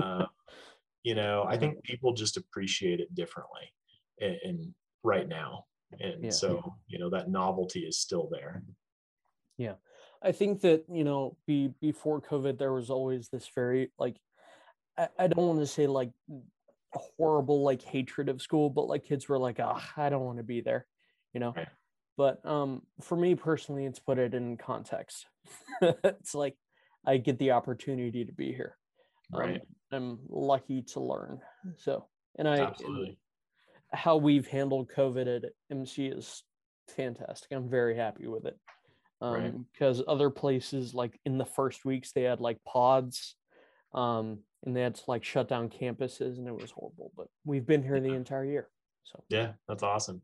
Uh, 0.00 0.26
you 1.02 1.14
know, 1.14 1.44
I 1.48 1.56
think 1.56 1.82
people 1.82 2.12
just 2.12 2.36
appreciate 2.36 3.00
it 3.00 3.14
differently 3.14 3.72
and, 4.20 4.36
and 4.44 4.74
right 5.02 5.28
now. 5.28 5.66
And 6.00 6.24
Yeah. 6.24 6.30
so, 6.30 6.74
you 6.86 6.98
know, 6.98 7.10
that 7.10 7.28
novelty 7.28 7.80
is 7.80 7.98
still 7.98 8.28
there. 8.30 8.62
Yeah, 9.58 9.74
I 10.22 10.32
think 10.32 10.62
that 10.62 10.84
you 10.90 11.04
know, 11.04 11.36
be 11.46 11.74
before 11.80 12.20
COVID, 12.20 12.58
there 12.58 12.72
was 12.72 12.88
always 12.88 13.28
this 13.28 13.48
very 13.54 13.92
like, 13.98 14.16
I, 14.96 15.08
I 15.18 15.26
don't 15.26 15.46
want 15.46 15.60
to 15.60 15.66
say 15.66 15.86
like 15.86 16.10
horrible 16.94 17.62
like 17.62 17.82
hatred 17.82 18.28
of 18.28 18.40
school, 18.40 18.70
but 18.70 18.86
like 18.86 19.04
kids 19.04 19.28
were 19.28 19.38
like, 19.38 19.60
oh, 19.60 19.80
I 19.96 20.08
don't 20.08 20.24
want 20.24 20.38
to 20.38 20.44
be 20.44 20.60
there, 20.60 20.86
you 21.34 21.40
know. 21.40 21.52
Right. 21.56 21.68
But 22.16 22.44
um, 22.44 22.82
for 23.00 23.16
me 23.16 23.34
personally, 23.34 23.86
it's 23.86 23.98
put 23.98 24.18
it 24.18 24.34
in 24.34 24.56
context. 24.56 25.26
it's 25.82 26.34
like 26.34 26.56
I 27.06 27.16
get 27.16 27.38
the 27.38 27.52
opportunity 27.52 28.24
to 28.24 28.32
be 28.32 28.52
here. 28.52 28.76
Um, 29.32 29.40
Right. 29.40 29.62
I'm 29.92 30.18
lucky 30.28 30.82
to 30.82 31.00
learn. 31.00 31.40
So, 31.76 32.06
and 32.38 32.48
I 32.48 32.60
Absolutely. 32.60 33.18
how 33.92 34.16
we've 34.16 34.46
handled 34.46 34.90
COVID 34.94 35.36
at 35.36 35.52
MC 35.70 36.06
is 36.06 36.42
fantastic. 36.88 37.52
I'm 37.52 37.68
very 37.68 37.96
happy 37.96 38.26
with 38.26 38.46
it. 38.46 38.58
Right. 39.20 39.46
Um, 39.46 39.66
because 39.72 40.02
other 40.08 40.30
places, 40.30 40.94
like 40.94 41.18
in 41.24 41.38
the 41.38 41.44
first 41.44 41.84
weeks, 41.84 42.12
they 42.12 42.22
had 42.22 42.40
like 42.40 42.58
pods, 42.64 43.36
um, 43.94 44.40
and 44.64 44.74
they 44.74 44.80
had 44.80 44.96
to 44.96 45.02
like 45.06 45.24
shut 45.24 45.48
down 45.48 45.68
campuses, 45.68 46.38
and 46.38 46.48
it 46.48 46.54
was 46.54 46.70
horrible. 46.70 47.12
But 47.16 47.28
we've 47.44 47.66
been 47.66 47.82
here 47.82 48.00
the 48.00 48.14
entire 48.14 48.44
year. 48.44 48.68
So, 49.04 49.22
Yeah, 49.28 49.52
that's 49.68 49.82
awesome. 49.82 50.22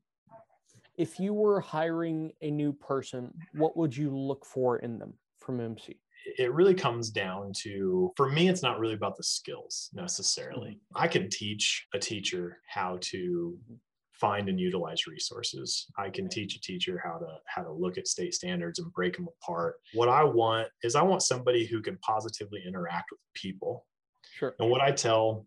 If 0.99 1.19
you 1.19 1.33
were 1.33 1.61
hiring 1.61 2.33
a 2.43 2.51
new 2.51 2.73
person, 2.73 3.33
what 3.55 3.77
would 3.77 3.97
you 3.97 4.15
look 4.15 4.45
for 4.45 4.79
in 4.79 4.99
them 4.99 5.15
from 5.39 5.61
MC? 5.61 5.97
it 6.37 6.53
really 6.53 6.75
comes 6.75 7.11
down 7.11 7.53
to 7.55 8.13
for 8.17 8.29
me 8.29 8.49
it's 8.49 8.63
not 8.63 8.79
really 8.79 8.95
about 8.95 9.17
the 9.17 9.23
skills 9.23 9.89
necessarily. 9.95 10.71
Mm-hmm. 10.71 11.03
I 11.03 11.09
can 11.09 11.31
teach 11.31 11.87
a 11.95 11.99
teacher 11.99 12.59
how 12.69 12.99
to 13.03 13.57
find 14.13 14.49
and 14.49 14.59
utilize 14.59 15.07
resources. 15.07 15.87
I 15.97 16.11
can 16.11 16.29
teach 16.29 16.57
a 16.57 16.61
teacher 16.61 17.01
how 17.03 17.19
to 17.19 17.37
how 17.47 17.63
to 17.63 17.73
look 17.73 17.99
at 17.99 18.09
state 18.09 18.35
standards 18.35 18.79
and 18.79 18.93
break 18.93 19.17
them 19.17 19.29
apart. 19.41 19.77
What 19.95 20.09
i 20.09 20.23
want 20.25 20.69
is 20.83 20.95
i 20.95 21.03
want 21.03 21.23
somebody 21.23 21.67
who 21.67 21.81
can 21.81 21.97
positively 21.99 22.63
interact 22.67 23.11
with 23.11 23.21
people. 23.35 23.87
Sure. 24.35 24.55
and 24.59 24.71
what 24.71 24.81
i 24.81 24.91
tell 24.91 25.47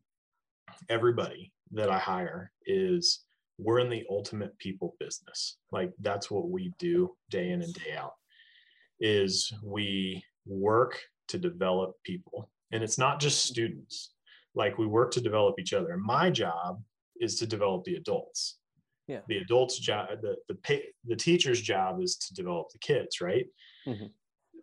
everybody 0.89 1.53
that 1.71 1.89
i 1.89 1.99
hire 1.99 2.51
is 2.65 3.21
we're 3.61 3.79
in 3.79 3.89
the 3.89 4.05
ultimate 4.09 4.57
people 4.57 4.95
business. 4.99 5.57
Like 5.71 5.91
that's 5.99 6.31
what 6.31 6.49
we 6.49 6.73
do 6.79 7.15
day 7.29 7.49
in 7.51 7.61
and 7.61 7.73
day 7.73 7.93
out 7.97 8.13
is 8.99 9.53
we 9.63 10.23
work 10.45 10.99
to 11.27 11.37
develop 11.37 11.93
people. 12.03 12.49
And 12.71 12.83
it's 12.83 12.97
not 12.97 13.19
just 13.19 13.45
students. 13.45 14.13
Like 14.55 14.77
we 14.77 14.87
work 14.87 15.11
to 15.11 15.21
develop 15.21 15.55
each 15.59 15.73
other. 15.73 15.91
And 15.91 16.01
my 16.01 16.29
job 16.29 16.81
is 17.19 17.37
to 17.39 17.45
develop 17.47 17.83
the 17.83 17.95
adults. 17.95 18.57
Yeah. 19.07 19.21
the 19.27 19.39
adults 19.39 19.77
job 19.77 20.07
the 20.21 20.35
the 20.47 20.55
pay, 20.55 20.83
the 21.05 21.17
teacher's 21.17 21.59
job 21.59 22.01
is 22.01 22.15
to 22.17 22.33
develop 22.33 22.67
the 22.71 22.79
kids 22.79 23.19
right? 23.19 23.45
Mhm. 23.85 24.09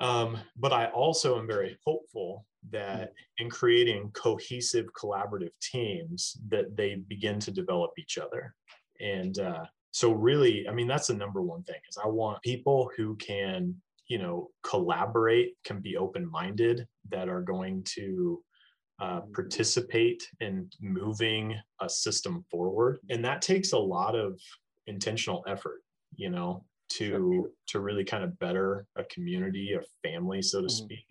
um, 0.00 0.38
but 0.56 0.72
i 0.72 0.86
also 0.86 1.38
am 1.38 1.46
very 1.46 1.76
hopeful 1.84 2.46
that 2.70 3.12
in 3.38 3.50
creating 3.50 4.10
cohesive 4.12 4.86
collaborative 4.94 5.50
teams 5.60 6.38
that 6.48 6.76
they 6.76 6.94
begin 6.94 7.38
to 7.40 7.50
develop 7.50 7.90
each 7.98 8.16
other 8.16 8.54
and 9.00 9.38
uh, 9.38 9.64
so 9.90 10.12
really 10.12 10.66
i 10.68 10.72
mean 10.72 10.86
that's 10.86 11.08
the 11.08 11.14
number 11.14 11.42
one 11.42 11.62
thing 11.64 11.80
is 11.88 11.98
i 12.02 12.06
want 12.06 12.40
people 12.42 12.90
who 12.96 13.16
can 13.16 13.74
you 14.08 14.18
know 14.18 14.48
collaborate 14.62 15.54
can 15.64 15.80
be 15.80 15.96
open-minded 15.96 16.86
that 17.10 17.28
are 17.28 17.42
going 17.42 17.82
to 17.84 18.42
uh, 19.00 19.20
participate 19.32 20.28
in 20.40 20.68
moving 20.80 21.54
a 21.80 21.88
system 21.88 22.44
forward. 22.50 22.98
And 23.10 23.24
that 23.24 23.40
takes 23.42 23.70
a 23.72 23.78
lot 23.78 24.16
of 24.16 24.40
intentional 24.88 25.44
effort 25.46 25.82
you 26.16 26.30
know 26.30 26.64
to 26.88 27.52
to 27.66 27.80
really 27.80 28.02
kind 28.04 28.24
of 28.24 28.38
better 28.38 28.86
a 28.96 29.04
community 29.04 29.74
a 29.74 29.82
family 30.02 30.40
so 30.42 30.60
to 30.60 30.66
Mhm. 30.66 30.70
speak 30.70 31.04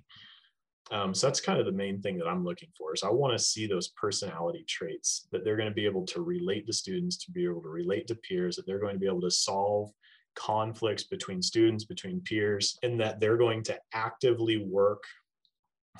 um, 0.91 1.13
so 1.13 1.27
that's 1.27 1.41
kind 1.41 1.59
of 1.59 1.65
the 1.65 1.71
main 1.71 2.01
thing 2.01 2.17
that 2.17 2.27
i'm 2.27 2.43
looking 2.43 2.69
for 2.77 2.93
is 2.93 3.03
i 3.03 3.09
want 3.09 3.33
to 3.37 3.43
see 3.43 3.67
those 3.67 3.89
personality 3.89 4.63
traits 4.67 5.27
that 5.31 5.43
they're 5.43 5.57
going 5.57 5.69
to 5.69 5.73
be 5.75 5.85
able 5.85 6.05
to 6.05 6.21
relate 6.21 6.65
to 6.65 6.73
students 6.73 7.17
to 7.17 7.31
be 7.31 7.43
able 7.45 7.61
to 7.61 7.69
relate 7.69 8.07
to 8.07 8.15
peers 8.15 8.55
that 8.55 8.65
they're 8.65 8.79
going 8.79 8.93
to 8.93 8.99
be 8.99 9.07
able 9.07 9.21
to 9.21 9.31
solve 9.31 9.91
conflicts 10.35 11.03
between 11.03 11.41
students 11.41 11.83
between 11.85 12.21
peers 12.21 12.77
and 12.83 12.99
that 12.99 13.19
they're 13.19 13.37
going 13.37 13.63
to 13.63 13.77
actively 13.93 14.57
work 14.57 15.03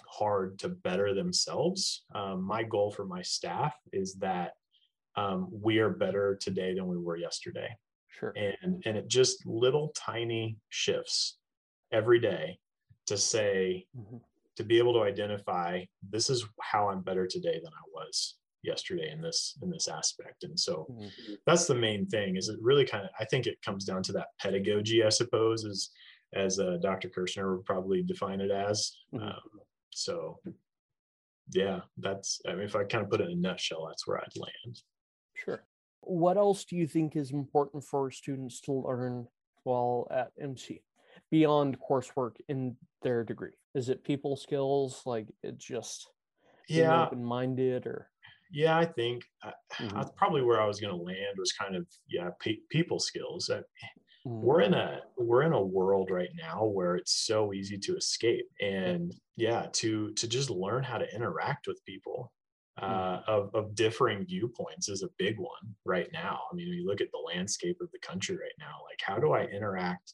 hard 0.07 0.59
to 0.59 0.69
better 0.69 1.13
themselves 1.13 2.03
um, 2.15 2.41
my 2.43 2.63
goal 2.63 2.91
for 2.91 3.05
my 3.05 3.21
staff 3.21 3.75
is 3.93 4.13
that 4.15 4.51
um, 5.15 5.47
we 5.51 5.79
are 5.79 5.89
better 5.89 6.37
today 6.39 6.75
than 6.75 6.87
we 6.87 6.97
were 6.97 7.17
yesterday 7.17 7.69
Sure. 8.09 8.33
and 8.35 8.81
and 8.85 8.97
it 8.97 9.07
just 9.07 9.45
little 9.45 9.91
tiny 9.95 10.57
shifts 10.69 11.37
every 11.91 12.19
day 12.19 12.57
to 13.07 13.17
say 13.17 13.85
Mhm. 13.97 14.21
To 14.57 14.63
be 14.63 14.77
able 14.79 14.93
to 14.93 15.03
identify 15.03 15.83
this 16.09 16.29
is 16.29 16.45
how 16.61 16.89
i'm 16.89 17.01
better 17.01 17.25
today 17.27 17.59
than 17.63 17.71
i 17.73 17.85
was 17.93 18.37
yesterday 18.63 19.11
in 19.11 19.21
this 19.21 19.57
in 19.61 19.69
this 19.69 19.87
aspect 19.87 20.43
and 20.43 20.59
so 20.59 20.87
Mhm. 20.89 21.11
that's 21.45 21.67
the 21.67 21.75
main 21.75 22.05
thing 22.07 22.35
is 22.35 22.49
it 22.49 22.59
really 22.61 22.85
kind 22.85 23.05
of 23.05 23.11
i 23.19 23.25
think 23.25 23.45
it 23.47 23.61
comes 23.61 23.85
down 23.85 24.03
to 24.03 24.11
that 24.13 24.29
pedagogy 24.41 25.03
i 25.03 25.09
suppose 25.09 25.63
as 25.63 25.89
as 26.33 26.59
uh, 26.59 26.77
dr 26.81 27.07
kirshner 27.09 27.55
would 27.55 27.65
probably 27.65 28.01
define 28.03 28.41
it 28.41 28.51
as 28.51 28.91
Mhm. 29.13 29.21
um, 29.31 29.61
so 29.91 30.39
yeah 31.53 31.81
that's 31.97 32.41
i 32.47 32.53
mean 32.53 32.63
if 32.65 32.75
i 32.75 32.83
kind 32.83 33.03
of 33.03 33.09
put 33.09 33.21
it 33.21 33.29
in 33.29 33.37
a 33.37 33.41
nutshell 33.41 33.85
that's 33.87 34.05
where 34.07 34.17
i'd 34.19 34.35
land 34.35 34.81
Sure. 35.35 35.63
What 36.01 36.35
else 36.37 36.65
do 36.65 36.75
you 36.75 36.87
think 36.87 37.15
is 37.15 37.29
important 37.31 37.83
for 37.83 38.09
students 38.09 38.59
to 38.61 38.71
learn 38.71 39.27
while 39.63 40.07
at 40.09 40.31
MC? 40.41 40.81
beyond 41.29 41.77
coursework 41.79 42.37
in 42.47 42.75
their 43.03 43.23
degree? 43.23 43.51
Is 43.77 43.89
it 43.89 44.03
people 44.03 44.35
skills? 44.35 45.03
Like 45.05 45.27
it's 45.43 45.63
just 45.63 46.09
Yeah, 46.67 46.93
open-minded 46.93 47.85
or 47.87 48.11
yeah, 48.51 48.77
I 48.77 48.85
think 48.85 49.23
Mhm. 49.79 49.93
that's 49.95 50.11
probably 50.15 50.41
where 50.41 50.61
I 50.61 50.65
was 50.65 50.79
going 50.79 50.95
to 50.95 51.01
land 51.03 51.37
was 51.37 51.51
kind 51.53 51.75
of 51.75 51.87
yeah, 52.07 52.29
pe- 52.39 52.61
people 52.69 52.99
skills. 52.99 53.49
Uh, 53.49 53.61
Mhm. 54.25 54.41
we're 54.41 54.61
in 54.61 54.73
a 54.73 55.01
we're 55.17 55.43
in 55.43 55.53
a 55.53 55.63
world 55.63 56.11
right 56.11 56.31
now 56.35 56.65
where 56.65 56.95
it's 56.95 57.25
so 57.25 57.53
easy 57.53 57.77
to 57.79 57.97
escape 57.97 58.45
and 58.61 59.13
yeah 59.37 59.67
to 59.73 60.13
to 60.15 60.27
just 60.27 60.49
learn 60.49 60.83
how 60.83 60.97
to 60.97 61.15
interact 61.15 61.67
with 61.67 61.83
people 61.85 62.33
uh, 62.81 63.21
of, 63.27 63.53
of 63.55 63.75
differing 63.75 64.25
viewpoints 64.25 64.89
is 64.89 65.03
a 65.03 65.09
big 65.17 65.39
one 65.39 65.75
right 65.85 66.09
now 66.13 66.41
i 66.51 66.55
mean 66.55 66.67
you 66.69 66.85
look 66.85 67.01
at 67.01 67.09
the 67.11 67.17
landscape 67.35 67.77
of 67.81 67.89
the 67.91 67.99
country 67.99 68.35
right 68.37 68.53
now 68.59 68.75
like 68.89 68.99
how 69.01 69.19
do 69.19 69.31
i 69.33 69.43
interact 69.45 70.13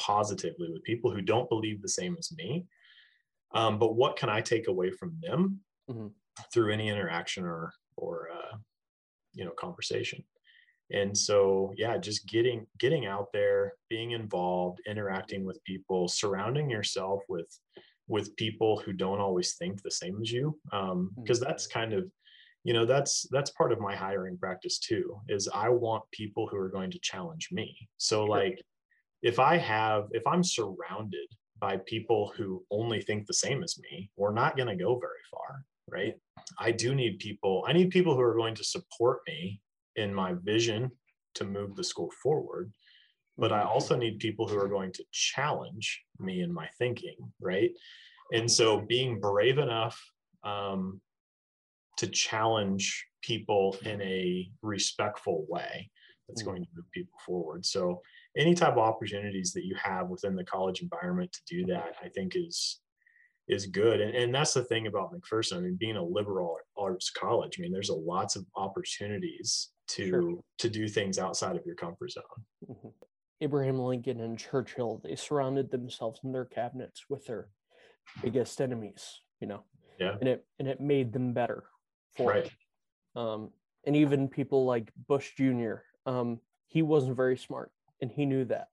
positively 0.00 0.70
with 0.72 0.82
people 0.84 1.10
who 1.12 1.22
don't 1.22 1.48
believe 1.48 1.80
the 1.82 1.88
same 1.88 2.16
as 2.18 2.32
me 2.36 2.66
um, 3.52 3.78
but 3.78 3.94
what 3.94 4.16
can 4.16 4.28
i 4.28 4.40
take 4.40 4.68
away 4.68 4.90
from 4.90 5.18
them 5.22 5.60
Mhm. 5.90 6.12
through 6.52 6.72
any 6.72 6.88
interaction 6.88 7.44
or 7.44 7.72
or 7.96 8.28
uh, 8.32 8.56
you 9.32 9.44
know 9.44 9.52
conversation? 9.52 10.24
And 10.92 11.16
so 11.16 11.72
yeah 11.76 11.96
just 11.96 12.26
getting 12.26 12.66
getting 12.78 13.06
out 13.06 13.28
there 13.32 13.72
being 13.88 14.10
involved 14.12 14.80
interacting 14.86 15.44
with 15.44 15.64
people 15.64 16.08
surrounding 16.08 16.68
yourself 16.70 17.22
with 17.28 17.48
with 18.06 18.36
people 18.36 18.78
who 18.78 18.92
don't 18.92 19.20
always 19.20 19.54
think 19.54 19.82
the 19.82 19.90
same 19.90 20.20
as 20.20 20.30
you 20.30 20.58
um 20.72 21.10
because 21.16 21.40
that's 21.40 21.66
kind 21.66 21.94
of 21.94 22.10
you 22.64 22.74
know 22.74 22.84
that's 22.84 23.26
that's 23.30 23.50
part 23.50 23.72
of 23.72 23.80
my 23.80 23.96
hiring 23.96 24.36
practice 24.36 24.78
too 24.78 25.18
is 25.28 25.48
i 25.54 25.68
want 25.68 26.04
people 26.10 26.46
who 26.46 26.56
are 26.56 26.68
going 26.68 26.90
to 26.90 26.98
challenge 26.98 27.48
me. 27.50 27.88
So 27.96 28.24
like 28.24 28.60
if 29.22 29.38
i 29.38 29.56
have 29.56 30.08
if 30.10 30.26
i'm 30.26 30.44
surrounded 30.44 31.28
by 31.60 31.78
people 31.86 32.32
who 32.36 32.64
only 32.70 33.00
think 33.00 33.26
the 33.26 33.34
same 33.34 33.62
as 33.62 33.78
me 33.80 34.10
we're 34.16 34.32
not 34.32 34.56
going 34.56 34.68
to 34.68 34.76
go 34.84 34.98
very 34.98 35.24
far 35.30 35.64
right? 35.90 36.14
I 36.58 36.70
do 36.72 36.94
need 36.94 37.18
people 37.18 37.64
i 37.66 37.72
need 37.72 37.90
people 37.90 38.14
who 38.14 38.20
are 38.22 38.34
going 38.36 38.54
to 38.56 38.64
support 38.64 39.20
me 39.28 39.60
in 39.96 40.12
my 40.14 40.34
vision 40.42 40.90
to 41.34 41.44
move 41.44 41.76
the 41.76 41.84
school 41.84 42.10
forward 42.22 42.72
but 43.36 43.52
i 43.52 43.62
also 43.62 43.94
need 43.96 44.18
people 44.18 44.46
who 44.48 44.58
are 44.58 44.68
going 44.68 44.92
to 44.92 45.04
challenge 45.12 46.02
me 46.18 46.42
in 46.42 46.52
my 46.52 46.68
thinking 46.78 47.16
right? 47.40 47.70
And 48.32 48.50
so 48.50 48.80
being 48.80 49.20
brave 49.20 49.58
enough 49.58 50.00
um, 50.44 51.00
to 51.98 52.06
challenge 52.08 53.06
people 53.22 53.76
in 53.84 54.00
a 54.02 54.50
respectful 54.62 55.46
way 55.48 55.90
that's 56.28 56.42
Mm. 56.42 56.46
going 56.46 56.62
to 56.64 56.68
move 56.74 56.90
people 56.92 57.18
forward. 57.26 57.64
So 57.66 58.00
any 58.36 58.54
type 58.54 58.72
of 58.72 58.78
opportunities 58.78 59.52
that 59.52 59.64
you 59.64 59.74
have 59.76 60.08
within 60.08 60.34
the 60.34 60.44
college 60.44 60.80
environment 60.82 61.32
to 61.32 61.40
do 61.46 61.64
that 61.66 61.94
i 62.02 62.08
think 62.08 62.34
is 62.36 62.80
is 63.46 63.66
good 63.66 64.00
and, 64.00 64.14
and 64.14 64.34
that's 64.34 64.54
the 64.54 64.64
thing 64.64 64.86
about 64.86 65.12
mcpherson 65.12 65.58
i 65.58 65.60
mean 65.60 65.76
being 65.78 65.96
a 65.96 66.02
liberal 66.02 66.56
arts 66.78 67.10
college 67.10 67.56
i 67.58 67.62
mean 67.62 67.72
there's 67.72 67.90
a 67.90 67.94
lots 67.94 68.36
of 68.36 68.44
opportunities 68.56 69.70
to 69.86 70.08
Sure. 70.08 70.34
to 70.58 70.68
do 70.70 70.88
things 70.88 71.18
outside 71.18 71.56
of 71.56 71.62
your 71.66 71.74
comfort 71.76 72.10
zone 72.10 72.22
Mhm. 72.68 72.92
Abraham 73.40 73.78
Lincoln 73.80 74.20
and 74.20 74.38
Churchill, 74.38 75.00
they 75.04 75.16
surrounded 75.16 75.70
themselves 75.70 76.20
in 76.24 76.32
their 76.32 76.44
cabinets 76.46 77.04
with 77.10 77.26
their 77.26 77.50
biggest 78.22 78.58
enemies, 78.60 79.20
you 79.40 79.46
know. 79.48 79.64
Yeah. 79.98 80.16
And 80.20 80.28
it 80.28 80.46
and 80.58 80.68
it 80.68 80.80
made 80.80 81.12
them 81.12 81.34
better 81.34 81.64
for 82.16 82.30
right 82.30 82.46
it. 82.46 82.52
Um, 83.16 83.50
and 83.84 83.96
even 83.96 84.28
people 84.28 84.64
like 84.64 84.92
Bush 85.08 85.32
Jr., 85.36 85.74
um, 86.06 86.40
he 86.68 86.80
wasn't 86.80 87.16
very 87.16 87.36
smart 87.36 87.70
and 88.04 88.12
he 88.12 88.26
knew 88.26 88.44
that. 88.44 88.68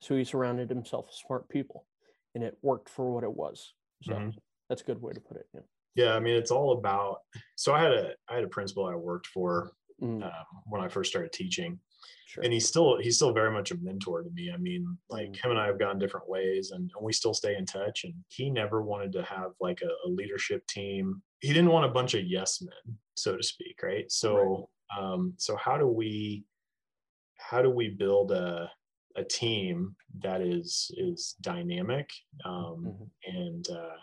So 0.00 0.16
he 0.16 0.24
surrounded 0.24 0.68
himself 0.68 1.06
with 1.06 1.14
smart 1.14 1.48
people 1.48 1.86
and 2.34 2.42
it 2.42 2.58
worked 2.60 2.88
for 2.90 3.14
what 3.14 3.22
it 3.22 3.32
was. 3.32 3.72
So 4.02 4.12
Mhm. 4.14 4.36
that's 4.68 4.82
a 4.82 4.84
good 4.84 5.00
way 5.00 5.12
to 5.12 5.20
put 5.20 5.36
it. 5.36 5.46
Yeah. 5.54 5.60
yeah 5.94 6.14
i 6.16 6.18
mean 6.18 6.34
it's 6.34 6.50
all 6.50 6.72
about 6.78 7.18
so 7.54 7.72
i 7.72 7.80
had 7.80 7.92
a 7.92 8.16
i 8.28 8.34
had 8.34 8.42
a 8.42 8.48
principal 8.48 8.84
i 8.86 8.96
worked 8.96 9.28
for 9.28 9.70
Mm, 10.02 10.24
um, 10.24 10.46
when 10.66 10.80
i 10.82 10.88
first 10.88 11.08
started 11.12 11.32
teaching 11.32 11.78
sure. 12.26 12.42
and 12.42 12.52
he's 12.52 12.66
still 12.68 12.98
he's 12.98 13.14
still 13.14 13.32
very 13.32 13.52
much 13.52 13.70
a 13.70 13.76
mentor 13.76 14.24
to 14.24 14.30
me 14.30 14.50
i 14.52 14.56
mean 14.56 14.98
like 15.08 15.28
Mm. 15.30 15.36
him 15.40 15.50
and 15.52 15.60
i 15.60 15.66
have 15.66 15.78
gone 15.78 16.00
different 16.00 16.28
ways 16.28 16.72
and, 16.72 16.90
and 16.96 17.04
we 17.06 17.12
still 17.12 17.32
stay 17.32 17.54
in 17.56 17.64
touch 17.64 18.02
and 18.02 18.14
he 18.28 18.50
never 18.50 18.82
wanted 18.82 19.12
to 19.12 19.22
have 19.22 19.52
like 19.60 19.80
a, 19.82 19.92
a 20.06 20.08
leadership 20.08 20.66
team 20.66 21.22
he 21.40 21.52
didn't 21.56 21.70
want 21.70 21.86
a 21.86 21.94
bunch 21.98 22.14
of 22.14 22.24
yes 22.24 22.60
men 22.60 22.98
so 23.14 23.36
to 23.36 23.42
speak 23.44 23.76
right 23.84 24.10
so 24.10 24.68
um 24.98 25.32
so 25.36 25.54
how 25.54 25.78
do 25.78 25.86
we 25.86 26.44
how 27.50 27.62
do 27.62 27.70
we 27.70 27.88
build 27.88 28.32
a 28.32 28.70
a 29.16 29.22
team 29.24 29.94
that 30.22 30.40
is 30.40 30.90
is 30.96 31.36
dynamic 31.40 32.10
um 32.44 32.84
Mhm. 32.84 33.10
and 33.26 33.68
uh 33.70 33.96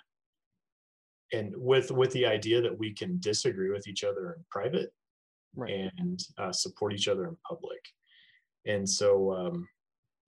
and 1.34 1.54
with 1.58 1.92
with 1.92 2.12
the 2.14 2.26
idea 2.26 2.62
that 2.62 2.78
we 2.78 2.94
can 2.94 3.20
disagree 3.20 3.72
with 3.72 3.88
each 3.88 4.04
other 4.04 4.34
in 4.34 4.46
private 4.50 4.94
Right. 5.54 5.92
and 5.98 6.18
uh, 6.38 6.54
support 6.54 6.94
each 6.94 7.10
other 7.10 7.28
in 7.28 7.36
public. 7.46 7.82
And 8.66 8.88
so, 8.90 9.34
um, 9.34 9.68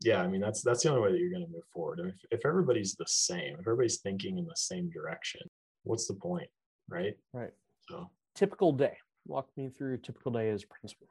yeah, 0.02 0.22
I 0.22 0.28
mean, 0.28 0.42
that's 0.42 0.62
that's 0.62 0.84
the 0.84 0.90
only 0.90 1.02
way 1.02 1.12
that 1.14 1.20
you're 1.20 1.30
going 1.32 1.46
to 1.46 1.52
move 1.52 1.64
forward. 1.74 2.02
If, 2.02 2.16
if 2.40 2.46
everybody's 2.46 2.96
the 2.96 3.06
same, 3.08 3.54
if 3.54 3.62
everybody's 3.62 4.02
thinking 4.02 4.38
in 4.38 4.46
the 4.46 4.56
same 4.58 4.90
direction, 4.90 5.40
what's 5.84 6.08
the 6.08 6.16
point, 6.16 6.50
right? 6.90 7.16
Right. 7.32 7.54
So, 7.90 8.10
Typical 8.36 8.74
day. 8.74 8.98
Walk 9.26 9.48
me 9.56 9.70
through 9.70 9.90
your 9.92 9.98
typical 9.98 10.34
day 10.34 10.50
as 10.50 10.66
principal. 10.66 11.08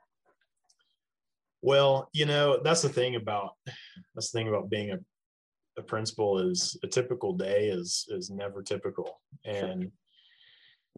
Well, 1.63 2.09
you 2.13 2.27
know, 2.27 2.61
that's 2.63 2.83
the 2.83 2.89
thing 2.89 3.15
about 3.17 3.53
that's 4.15 4.31
the 4.31 4.39
thing 4.39 4.49
about 4.49 4.69
being 4.69 4.91
a 4.93 4.99
a 5.79 5.83
principal 5.83 6.39
is 6.39 6.77
a 6.83 6.87
typical 6.87 7.33
day 7.33 7.69
is 7.69 8.07
is 8.11 8.29
never 8.29 8.63
typical, 8.63 9.23
Sure. 9.47 9.55
and 9.69 9.91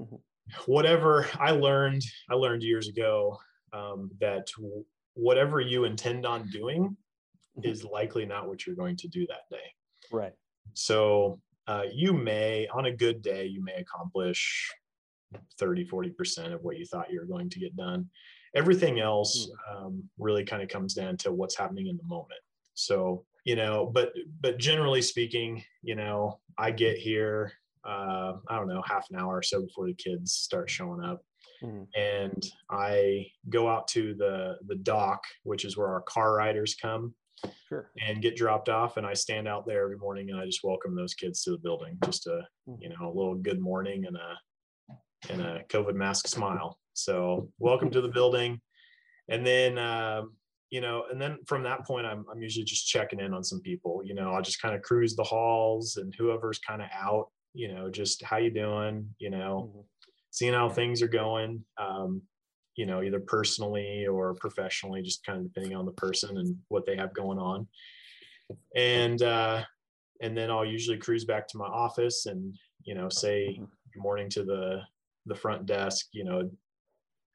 Mhm. 0.01 0.21
whatever 0.67 1.29
I 1.39 1.53
learned, 1.53 2.03
I 2.29 2.35
learned 2.35 2.63
years 2.65 2.89
ago 2.89 3.39
um, 3.73 4.11
that 4.21 4.47
w- 4.57 4.85
whatever 5.15 5.61
you 5.61 5.85
intend 5.85 6.27
on 6.27 6.49
doing 6.51 6.97
Mhm. 7.57 7.65
is 7.65 7.85
likely 7.85 8.27
not 8.27 8.49
what 8.49 8.67
you're 8.67 8.75
going 8.75 8.97
to 8.97 9.09
do 9.09 9.27
that 9.29 9.49
day. 9.49 9.73
Right. 10.11 10.35
So 10.73 11.41
uh, 11.69 11.85
you 11.93 12.13
may, 12.13 12.67
on 12.69 12.87
a 12.87 12.93
good 12.93 13.23
day, 13.23 13.47
you 13.47 13.63
may 13.63 13.75
accomplish 13.77 14.71
30, 15.59 15.87
40% 15.87 16.53
of 16.53 16.63
what 16.63 16.79
you 16.79 16.85
thought 16.85 17.11
you 17.13 17.21
were 17.21 17.27
going 17.27 17.49
to 17.51 17.59
get 17.61 17.75
done. 17.77 18.11
Everything 18.55 19.01
else 19.01 19.51
um, 19.71 20.09
really 20.19 20.45
kind 20.45 20.63
of 20.63 20.69
comes 20.69 20.95
down 20.95 21.17
to 21.19 21.33
what's 21.33 21.57
happening 21.57 21.89
in 21.89 21.97
the 21.97 22.05
moment. 22.05 22.41
So, 22.75 23.25
you 23.45 23.57
know, 23.57 23.91
but, 23.93 24.13
but 24.41 24.59
generally 24.59 25.03
speaking, 25.03 25.65
you 25.83 25.95
know, 25.97 26.41
I 26.59 26.71
get 26.71 26.97
here, 26.99 27.53
uh, 27.85 28.35
I 28.49 28.57
don't 28.57 28.69
know, 28.69 28.83
half 28.87 29.07
an 29.11 29.17
hour 29.19 29.37
or 29.37 29.43
so 29.43 29.63
before 29.63 29.87
the 29.87 29.95
kids 29.95 30.33
start 30.33 30.71
showing 30.71 31.03
up 31.05 31.23
Mhm. 31.63 31.87
and 31.97 32.43
I 32.71 33.27
go 33.49 33.69
out 33.69 33.87
to 33.89 34.15
the 34.15 34.57
the 34.67 34.75
dock, 34.77 35.23
which 35.45 35.65
is 35.65 35.77
where 35.77 35.89
our 35.89 36.03
car 36.03 36.35
riders 36.35 36.75
come 36.75 37.15
Sure. 37.69 37.91
and 38.01 38.23
get 38.23 38.37
dropped 38.37 38.69
off. 38.69 38.97
And 38.97 39.07
I 39.07 39.15
stand 39.15 39.47
out 39.47 39.67
there 39.67 39.85
every 39.85 39.99
morning 39.99 40.31
and 40.31 40.41
I 40.41 40.47
just 40.47 40.65
welcome 40.65 40.95
those 40.97 41.15
kids 41.15 41.43
to 41.45 41.53
the 41.53 41.59
building. 41.59 41.97
Just 42.05 42.27
a 42.27 42.47
Mhm. 42.69 42.79
you 42.83 42.89
know 42.89 43.07
a 43.07 43.15
little 43.15 43.37
good 43.37 43.61
morning 43.61 44.05
and 44.07 44.17
a 44.17 44.39
and 45.31 45.41
a 45.43 45.65
COVID 45.69 45.95
mask 45.95 46.27
smile. 46.29 46.79
So 46.95 47.51
welcome 47.59 47.91
to 47.91 48.01
the 48.01 48.09
building, 48.09 48.61
and 49.29 49.47
then. 49.47 49.79
Um, 49.79 50.37
you 50.71 50.81
know, 50.81 51.05
and 51.09 51.21
then 51.23 51.39
from 51.47 51.63
that 51.63 51.87
point, 51.87 52.05
I'm, 52.05 52.25
I'm 52.29 52.43
usually 52.43 52.65
just 52.65 52.89
checking 52.89 53.21
in 53.21 53.33
on 53.33 53.45
some 53.45 53.61
people. 53.61 54.01
You 54.05 54.13
know, 54.15 54.33
I'll 54.33 54.43
just 54.43 54.61
kind 54.61 54.75
of 54.75 54.83
cruise 54.83 55.15
the 55.15 55.23
halls 55.23 55.99
and 55.99 56.13
whoever's 56.19 56.59
kind 56.59 56.83
of 56.83 56.89
out. 56.93 57.29
You 57.53 57.73
know, 57.73 57.91
just 57.91 58.25
how 58.25 58.39
you 58.39 58.51
doing? 58.51 59.15
You 59.19 59.31
know, 59.31 59.71
Mhm. 59.73 59.85
seeing 60.31 60.53
how 60.53 60.69
things 60.69 61.01
are 61.01 61.07
going 61.07 61.65
um, 61.79 62.23
you 62.77 62.87
know 62.87 63.03
either 63.03 63.21
personally 63.21 64.07
or 64.07 64.35
professionally 64.35 65.01
just 65.01 65.25
kind 65.25 65.39
of 65.39 65.45
depending 65.45 65.77
on 65.77 65.87
the 65.87 65.93
person 65.93 66.39
and 66.39 66.57
what 66.69 66.85
they 66.85 66.97
have 66.97 67.15
going 67.15 67.39
on 67.39 67.69
and 68.77 69.23
uh, 69.23 69.63
and 70.21 70.37
then 70.37 70.51
i'll 70.51 70.65
usually 70.65 70.99
cruise 70.99 71.25
back 71.25 71.47
to 71.47 71.57
my 71.57 71.67
office 71.67 72.27
and 72.27 72.55
you 72.83 72.95
know 72.95 73.09
say 73.09 73.57
Mhm. 73.59 73.69
good 73.93 74.03
morning 74.03 74.29
to 74.29 74.45
the 74.45 74.81
the 75.27 75.35
front 75.35 75.67
desk 75.67 76.09
you 76.13 76.25
know 76.25 76.51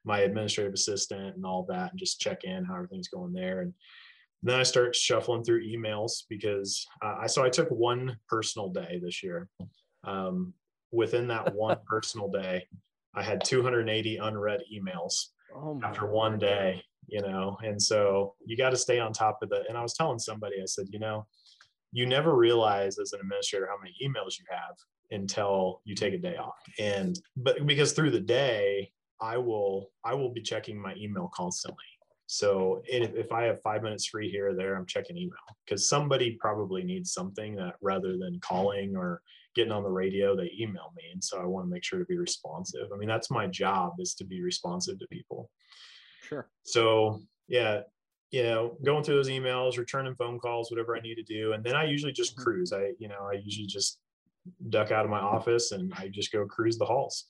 my 0.09 0.19
administrative 0.21 0.73
assistant 0.73 1.35
and 1.35 1.45
all 1.45 1.65
that 1.69 1.91
and 1.91 1.99
just 1.99 2.19
check 2.19 2.43
in 2.43 2.65
how 2.65 2.75
everything's 2.75 3.07
going 3.07 3.31
there 3.31 3.61
and 3.61 3.73
then 4.43 4.59
i 4.59 4.63
start 4.63 4.95
shuffling 4.95 5.43
through 5.43 5.65
emails 5.65 6.23
because 6.29 6.85
uh, 7.01 7.15
i 7.21 7.27
so 7.27 7.43
i 7.43 7.49
took 7.49 7.69
one 7.69 8.17
personal 8.27 8.69
day 8.69 8.99
this 9.01 9.23
year 9.23 9.47
um, 10.03 10.53
within 10.91 11.27
that 11.27 11.53
one 11.65 11.77
personal 11.87 12.29
day 12.29 12.65
I 13.15 13.23
had 13.23 13.43
280 13.43 14.17
unread 14.17 14.61
emails 14.73 15.27
Oh 15.55 15.79
after 15.83 16.05
one 16.05 16.37
day, 16.37 16.83
you 17.07 17.21
know, 17.21 17.57
and 17.63 17.81
so 17.81 18.35
you 18.45 18.55
got 18.55 18.69
to 18.69 18.77
stay 18.77 18.99
on 18.99 19.13
top 19.13 19.39
of 19.41 19.49
the. 19.49 19.63
And 19.67 19.77
I 19.77 19.81
was 19.81 19.93
telling 19.93 20.19
somebody, 20.19 20.61
I 20.61 20.65
said, 20.65 20.87
you 20.91 20.99
know, 20.99 21.25
you 21.91 22.05
never 22.05 22.35
realize 22.35 22.99
as 22.99 23.13
an 23.13 23.19
administrator 23.21 23.67
how 23.67 23.77
many 23.81 23.95
emails 24.03 24.37
you 24.37 24.45
have 24.49 24.75
until 25.09 25.81
you 25.85 25.95
take 25.95 26.13
a 26.13 26.19
day 26.19 26.35
off. 26.37 26.61
And 26.77 27.19
but 27.35 27.65
because 27.65 27.93
through 27.93 28.11
the 28.11 28.19
day, 28.19 28.91
I 29.21 29.37
will 29.37 29.91
I 30.03 30.13
will 30.13 30.31
be 30.31 30.41
checking 30.41 30.79
my 30.79 30.95
email 30.95 31.29
constantly. 31.33 31.83
So 32.27 32.81
if, 32.85 33.15
if 33.15 33.31
I 33.31 33.43
have 33.45 33.61
five 33.63 33.81
minutes 33.81 34.05
free 34.05 34.29
here 34.29 34.49
or 34.49 34.53
there, 34.53 34.75
I'm 34.75 34.85
checking 34.85 35.17
email 35.17 35.33
because 35.65 35.89
somebody 35.89 36.37
probably 36.39 36.83
needs 36.83 37.11
something 37.11 37.55
that 37.55 37.75
rather 37.81 38.17
than 38.17 38.39
calling 38.41 38.95
or 38.95 39.21
getting 39.55 39.71
on 39.71 39.81
the 39.81 39.89
radio, 39.89 40.35
they 40.35 40.51
email 40.59 40.93
me. 40.95 41.05
And 41.11 41.23
so 41.23 41.39
I 41.41 41.45
want 41.45 41.65
to 41.65 41.71
make 41.71 41.83
sure 41.83 41.97
to 41.97 42.05
be 42.05 42.19
responsive. 42.19 42.87
I 42.93 42.97
mean, 42.97 43.09
that's 43.09 43.31
my 43.31 43.47
job 43.47 43.93
is 43.97 44.13
to 44.15 44.25
be 44.25 44.43
responsive 44.43 44.99
to 44.99 45.07
people. 45.07 45.49
Sure. 46.21 46.47
So 46.63 47.19
yeah, 47.47 47.81
you 48.29 48.43
know, 48.43 48.77
going 48.85 49.03
through 49.03 49.15
those 49.15 49.29
emails, 49.29 49.79
returning 49.79 50.13
phone 50.13 50.37
calls, 50.37 50.69
whatever 50.69 50.95
I 50.95 51.01
need 51.01 51.15
to 51.15 51.23
do. 51.23 51.53
And 51.53 51.63
then 51.63 51.75
I 51.75 51.85
usually 51.85 52.11
just 52.11 52.37
Mhm. 52.37 52.43
cruise. 52.43 52.71
I, 52.71 52.91
you 52.99 53.07
know, 53.07 53.27
I 53.27 53.39
usually 53.43 53.65
just 53.65 53.99
duck 54.69 54.91
out 54.91 55.03
of 55.03 55.09
my 55.09 55.19
office 55.19 55.71
and 55.71 55.91
I 55.95 56.09
just 56.09 56.31
go 56.31 56.45
cruise 56.45 56.77
the 56.77 56.85
halls. 56.85 57.25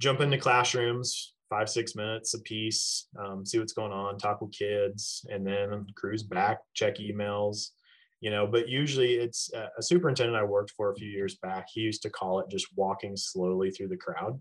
Jump 0.00 0.20
into 0.20 0.38
classrooms, 0.38 1.34
five, 1.48 1.68
six 1.68 1.94
minutes 1.94 2.34
a 2.34 2.40
piece, 2.40 3.06
um, 3.18 3.46
see 3.46 3.58
what's 3.58 3.72
going 3.72 3.92
on, 3.92 4.18
talk 4.18 4.40
with 4.40 4.52
kids, 4.52 5.24
and 5.30 5.46
then 5.46 5.86
cruise 5.94 6.22
back, 6.22 6.58
check 6.74 6.98
emails, 6.98 7.68
you 8.20 8.30
know. 8.30 8.46
But 8.46 8.68
usually 8.68 9.14
it's 9.14 9.52
uh, 9.54 9.68
a 9.78 9.82
superintendent 9.82 10.36
I 10.36 10.42
worked 10.42 10.72
for 10.76 10.90
a 10.90 10.96
few 10.96 11.08
years 11.08 11.36
back. 11.36 11.66
He 11.72 11.80
used 11.80 12.02
to 12.02 12.10
call 12.10 12.40
it 12.40 12.46
just 12.50 12.66
walking 12.76 13.16
slowly 13.16 13.70
through 13.70 13.88
the 13.88 13.96
crowd. 13.96 14.40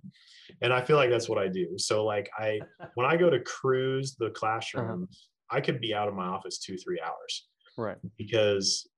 And 0.61 0.73
I 0.73 0.81
feel 0.81 0.97
like 0.97 1.09
that's 1.09 1.29
what 1.29 1.37
I 1.37 1.47
do. 1.47 1.77
So, 1.77 2.03
like, 2.03 2.29
I, 2.37 2.59
when 2.95 3.05
I 3.05 3.15
go 3.15 3.29
to 3.29 3.39
cruise 3.41 4.15
the 4.17 4.31
classrooms, 4.31 5.29
I 5.51 5.61
could 5.61 5.79
be 5.79 5.93
out 5.93 6.07
of 6.07 6.15
my 6.15 6.25
office 6.25 6.57
two, 6.57 6.77
three 6.77 6.99
hours 6.99 7.47
Right. 7.77 7.97
because 8.17 8.89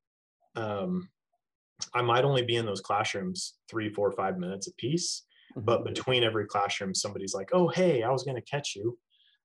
um, 0.56 1.10
I 1.94 2.02
might 2.02 2.24
only 2.24 2.44
be 2.44 2.56
in 2.56 2.66
those 2.66 2.82
classrooms 2.82 3.56
three, 3.70 3.90
four, 3.90 4.12
five 4.14 4.38
minutes 4.38 4.68
a 4.68 4.74
piece. 4.76 5.24
But 5.64 5.84
Mhm. 5.84 5.86
between 5.86 6.24
every 6.24 6.46
classroom, 6.48 6.94
somebody's 6.96 7.34
like, 7.34 7.50
"Oh, 7.54 7.70
hey, 7.70 8.04
I 8.04 8.12
was 8.12 8.24
going 8.24 8.36
to 8.36 8.42
catch 8.42 8.76
you," 8.76 9.00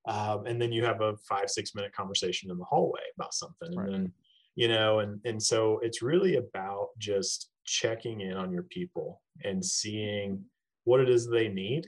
um, 0.09 0.47
and 0.47 0.61
then 0.61 0.73
you 0.73 0.85
have 0.85 1.01
a 1.03 1.17
five, 1.29 1.51
six 1.51 1.75
minute 1.75 1.93
conversation 1.93 2.51
in 2.51 2.59
the 2.59 2.65
hallway 2.65 3.03
about 3.17 3.35
something, 3.35 3.73
Right. 3.75 3.89
and 3.89 3.93
then 3.95 4.15
you 4.57 4.69
know, 4.69 4.99
and 5.01 5.21
and 5.25 5.43
so 5.43 5.79
it's 5.81 6.03
really 6.03 6.37
about 6.37 6.89
just 6.99 7.51
checking 7.65 8.21
in 8.21 8.35
on 8.35 8.53
your 8.53 8.65
people 8.65 9.23
and 9.45 9.65
seeing 9.65 10.45
what 10.85 11.01
it 11.01 11.09
is 11.09 11.29
they 11.29 11.49
need 11.49 11.87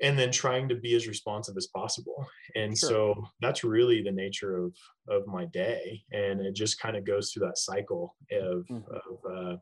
and 0.00 0.18
then 0.18 0.30
trying 0.30 0.68
to 0.68 0.74
be 0.74 0.94
as 0.94 1.06
responsive 1.08 1.56
as 1.56 1.68
possible 1.68 2.26
and 2.54 2.76
Sure. 2.78 2.90
so 2.94 3.14
that's 3.40 3.64
really 3.64 4.02
the 4.02 4.10
nature 4.12 4.56
of 4.56 4.76
of 5.08 5.26
my 5.26 5.46
day 5.46 6.02
and 6.12 6.40
it 6.40 6.54
just 6.54 6.78
kind 6.78 6.96
of 6.96 7.04
goes 7.04 7.32
through 7.32 7.46
that 7.46 7.56
cycle 7.58 8.14
of 8.32 8.66
Mhm. 8.68 8.86
of 8.90 9.32
uh, 9.32 9.56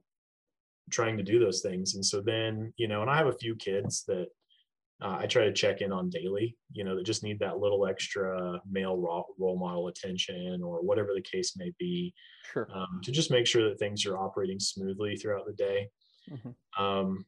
trying 0.90 1.16
to 1.16 1.22
do 1.22 1.38
those 1.38 1.60
things. 1.62 1.94
And 1.94 2.04
so 2.04 2.20
then 2.20 2.72
you 2.76 2.88
know 2.88 3.02
and 3.02 3.10
i 3.10 3.16
have 3.16 3.26
a 3.26 3.38
few 3.38 3.54
kids 3.56 4.04
that 4.06 4.26
uh, 5.02 5.16
i 5.18 5.26
try 5.26 5.44
to 5.44 5.52
check 5.52 5.80
in 5.80 5.90
on 5.92 6.08
daily 6.08 6.56
you 6.70 6.84
know 6.84 6.94
that 6.96 7.04
just 7.06 7.22
need 7.24 7.38
that 7.40 7.58
little 7.58 7.86
extra 7.86 8.60
male 8.70 8.96
role, 8.96 9.34
role 9.38 9.58
model 9.58 9.88
attention 9.88 10.62
or 10.62 10.82
whatever 10.82 11.10
the 11.14 11.22
case 11.22 11.56
may 11.56 11.72
be 11.78 12.14
Sure. 12.52 12.68
um, 12.74 13.00
to 13.02 13.10
just 13.10 13.30
make 13.30 13.46
sure 13.46 13.68
that 13.68 13.78
things 13.78 14.04
are 14.06 14.18
operating 14.18 14.60
smoothly 14.60 15.16
throughout 15.16 15.46
the 15.46 15.52
day. 15.54 15.88
Mhm. 16.30 16.54
um, 16.78 17.26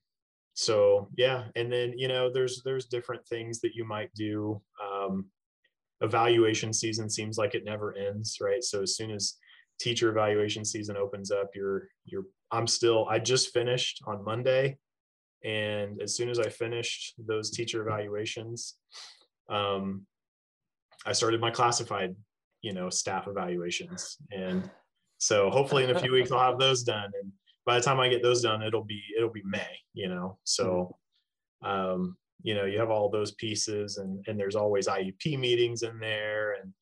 so 0.54 1.10
yeah. 1.16 1.48
And 1.54 1.70
then 1.72 1.98
you 1.98 2.08
know 2.08 2.30
there's 2.32 2.62
there's 2.64 2.86
different 2.86 3.26
things 3.26 3.60
that 3.60 3.74
you 3.74 3.84
might 3.84 4.10
do. 4.14 4.62
Um, 4.82 5.26
evaluation 6.02 6.72
season 6.72 7.08
seems 7.10 7.36
like 7.38 7.54
it 7.54 7.64
never 7.64 7.94
ends 7.96 8.38
right? 8.40 8.62
So 8.62 8.82
as 8.82 8.96
soon 8.96 9.10
as 9.10 9.34
teacher 9.80 10.08
evaluation 10.10 10.64
season 10.64 10.96
opens 10.96 11.30
up 11.30 11.48
you're 11.54 11.88
you're 12.04 12.26
i'm 12.50 12.66
still 12.66 13.06
i 13.08 13.18
just 13.18 13.52
finished 13.52 14.02
on 14.06 14.24
monday 14.24 14.76
and 15.44 16.00
as 16.02 16.16
soon 16.16 16.28
as 16.28 16.38
i 16.38 16.48
finished 16.48 17.14
those 17.18 17.50
teacher 17.50 17.86
evaluations 17.86 18.76
um, 19.48 20.06
i 21.04 21.12
started 21.12 21.40
my 21.40 21.50
classified 21.50 22.14
you 22.66 22.72
know 22.72 22.90
staff 22.90 23.28
evaluations. 23.28 24.18
And 24.32 24.68
so 25.18 25.50
hopefully 25.50 25.84
in 25.84 25.90
a 25.90 25.98
few 25.98 26.12
weeks 26.12 26.32
i'll 26.32 26.50
have 26.50 26.58
those 26.58 26.82
done. 26.82 27.10
And 27.22 27.32
by 27.64 27.76
the 27.76 27.84
time 27.84 28.00
I 28.00 28.08
get 28.08 28.22
those 28.22 28.42
done, 28.42 28.62
it'll 28.62 28.84
be 28.84 29.02
it'll 29.16 29.30
be 29.30 29.42
May, 29.44 29.78
you 29.94 30.08
know. 30.08 30.38
So 30.42 30.96
um, 31.64 32.16
you 32.42 32.54
know, 32.54 32.64
you 32.64 32.78
have 32.78 32.90
all 32.90 33.08
those 33.08 33.32
pieces 33.32 33.98
and 33.98 34.24
and 34.26 34.38
there's 34.38 34.56
always 34.56 34.88
IEP 34.88 35.38
meetings 35.38 35.82
in 35.82 35.98
there 36.00 36.56
and 36.60 36.72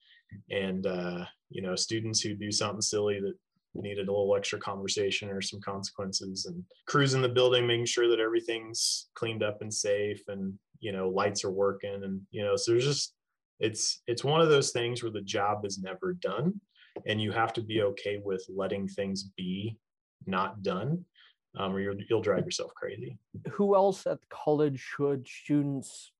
and 0.51 0.87
uh, 0.87 1.25
you 1.51 1.61
know, 1.61 1.77
students 1.77 2.21
who 2.21 2.35
do 2.35 2.51
something 2.51 2.81
silly 2.81 3.21
that 3.21 3.35
needed 3.75 4.09
a 4.09 4.13
little 4.13 4.37
extra 4.37 4.59
conversation 4.59 5.31
or 5.31 5.41
some 5.41 5.61
consequences 5.61 6.47
and 6.47 6.63
cruising 6.87 7.23
the 7.23 7.29
building, 7.29 7.67
making 7.67 7.87
sure 7.87 8.09
that 8.09 8.21
everything's 8.21 9.09
cleaned 9.15 9.43
up 9.43 9.61
and 9.61 9.73
safe 9.73 10.23
and 10.29 10.55
you 10.81 10.93
know, 10.93 11.09
lights 11.09 11.45
are 11.45 11.51
working 11.51 12.03
and 12.05 12.21
you 12.31 12.45
know, 12.45 12.57
so 12.57 12.73
there's 12.73 12.85
just 12.85 13.15
it's 13.61 14.03
it's 14.07 14.25
one 14.25 14.41
of 14.41 14.49
those 14.49 14.71
things 14.73 15.03
where 15.03 15.13
the 15.13 15.23
job 15.23 15.65
is 15.65 15.79
never 15.79 16.15
done 16.15 16.61
and 17.07 17.21
you 17.21 17.33
have 17.33 17.53
to 17.53 17.63
be 17.63 17.83
okay 17.83 18.21
with 18.23 18.45
letting 18.49 18.89
things 18.89 19.31
be 19.37 19.77
not 20.27 20.63
done 20.63 21.05
um, 21.57 21.75
or 21.75 21.81
you'll, 21.81 21.97
you'll 22.09 22.23
drive 22.23 22.45
yourself 22.45 22.73
crazy. 22.75 23.19
Who 23.53 23.75
else 23.75 24.07
at 24.07 24.19
college 24.29 24.81
should 24.81 25.27
students 25.29 26.13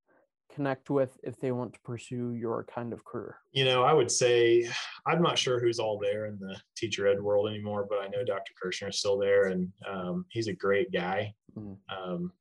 connect 0.53 0.91
with 0.91 1.19
if 1.23 1.39
they 1.41 1.53
want 1.53 1.73
to 1.73 1.81
pursue 1.81 2.33
your 2.33 2.65
kind 2.73 2.93
of 2.93 3.05
career? 3.05 3.37
you 3.53 3.65
know 3.65 3.83
i 3.83 3.93
would 3.93 4.11
say 4.11 4.69
i'm 5.07 5.23
not 5.23 5.39
sure 5.39 5.61
who's 5.61 5.79
all 5.79 5.99
there 5.99 6.27
in 6.27 6.39
the 6.39 6.57
teacher 6.77 7.07
ed 7.07 7.21
world 7.21 7.49
anymore 7.49 7.87
but 7.89 7.99
i 7.99 8.09
know 8.09 8.25
dr 8.25 8.53
kirshner 8.63 8.91
is 8.91 8.99
still 8.99 9.19
there 9.19 9.47
and 9.47 9.69
um, 9.89 10.25
he's 10.31 10.49
a 10.49 10.53
great 10.53 10.93
guy. 10.93 11.35
Mhm. 11.57 11.77
um, 11.89 12.33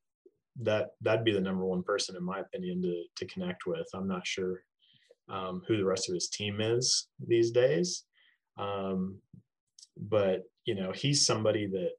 that 0.60 0.90
that'd 1.00 1.24
be 1.24 1.32
the 1.32 1.40
number 1.40 1.64
one 1.64 1.82
person 1.82 2.16
in 2.16 2.22
my 2.22 2.38
opinion 2.40 2.80
to 2.82 3.04
to 3.16 3.26
connect 3.26 3.66
with. 3.66 3.88
I'm 3.92 4.06
not 4.06 4.26
sure 4.26 4.62
um, 5.28 5.62
who 5.66 5.76
the 5.76 5.84
rest 5.84 6.08
of 6.08 6.14
his 6.14 6.28
team 6.28 6.60
is 6.60 7.08
these 7.26 7.50
days. 7.50 8.04
Um, 8.56 9.18
but 9.96 10.42
you 10.64 10.74
know 10.76 10.92
he's 10.92 11.26
somebody 11.26 11.66
that 11.66 11.90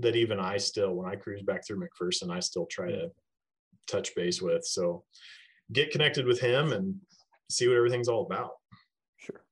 that 0.00 0.16
even 0.16 0.38
i 0.40 0.56
still 0.58 0.92
when 0.94 1.08
i 1.10 1.16
cruise 1.16 1.42
back 1.42 1.66
through 1.66 1.80
mcpherson 1.80 2.30
i 2.30 2.40
still 2.40 2.66
try 2.66 2.90
to 2.90 3.10
touch 3.86 4.14
base 4.14 4.40
with. 4.42 4.64
So 4.64 5.04
get 5.74 5.90
connected 5.90 6.24
with 6.24 6.40
him 6.40 6.72
and 6.72 6.94
see 7.50 7.68
what 7.68 7.76
everything's 7.76 8.08
all 8.08 8.24
about 8.24 8.52
Sure. 9.18 9.44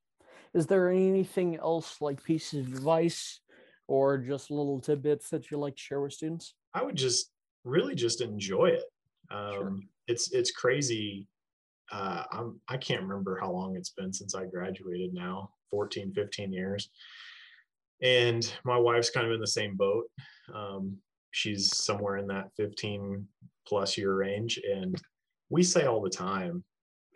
Is 0.53 0.65
there 0.65 0.89
anything 0.89 1.57
else 1.57 2.01
like 2.01 2.23
pieces 2.23 2.65
of 2.67 2.73
advice 2.73 3.41
or 3.87 4.17
just 4.17 4.49
little 4.49 4.79
tidbits 4.79 5.29
that 5.29 5.51
you 5.51 5.57
like 5.57 5.75
to 5.75 5.81
share 5.81 6.01
with 6.01 6.13
students? 6.13 6.55
I 6.73 6.83
would 6.83 6.95
just 6.95 7.31
really 7.63 7.93
just 7.95 8.21
enjoy 8.21 8.67
it. 8.67 8.83
Um, 9.29 9.53
Sure. 9.53 9.79
It's 10.07 10.31
it's 10.33 10.51
crazy. 10.51 11.27
Uh, 11.91 12.23
I'm 12.31 12.59
I 12.67 12.77
can't 12.77 13.03
remember 13.03 13.37
how 13.39 13.51
long 13.51 13.75
it's 13.77 13.91
been 13.91 14.11
since 14.11 14.35
I 14.35 14.45
graduated 14.45 15.13
now, 15.13 15.49
14, 15.71 16.11
15 16.13 16.51
years. 16.51 16.89
And 18.01 18.51
my 18.65 18.77
wife's 18.77 19.09
kind 19.09 19.25
of 19.25 19.33
in 19.33 19.39
the 19.39 19.47
same 19.47 19.75
boat. 19.77 20.05
Um, 20.53 20.97
she's 21.31 21.75
somewhere 21.75 22.17
in 22.17 22.27
that 22.27 22.49
15 22.57 23.25
plus 23.65 23.97
year 23.97 24.13
range. 24.13 24.59
And 24.69 24.95
we 25.53 25.61
say 25.61 25.85
all 25.85 26.01
the 26.01 26.09
time, 26.09 26.63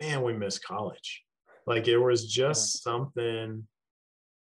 man, 0.00 0.22
we 0.22 0.32
miss 0.32 0.60
college. 0.60 1.24
Like 1.66 1.88
it 1.88 1.98
was 1.98 2.32
just 2.32 2.84
something 2.84 3.66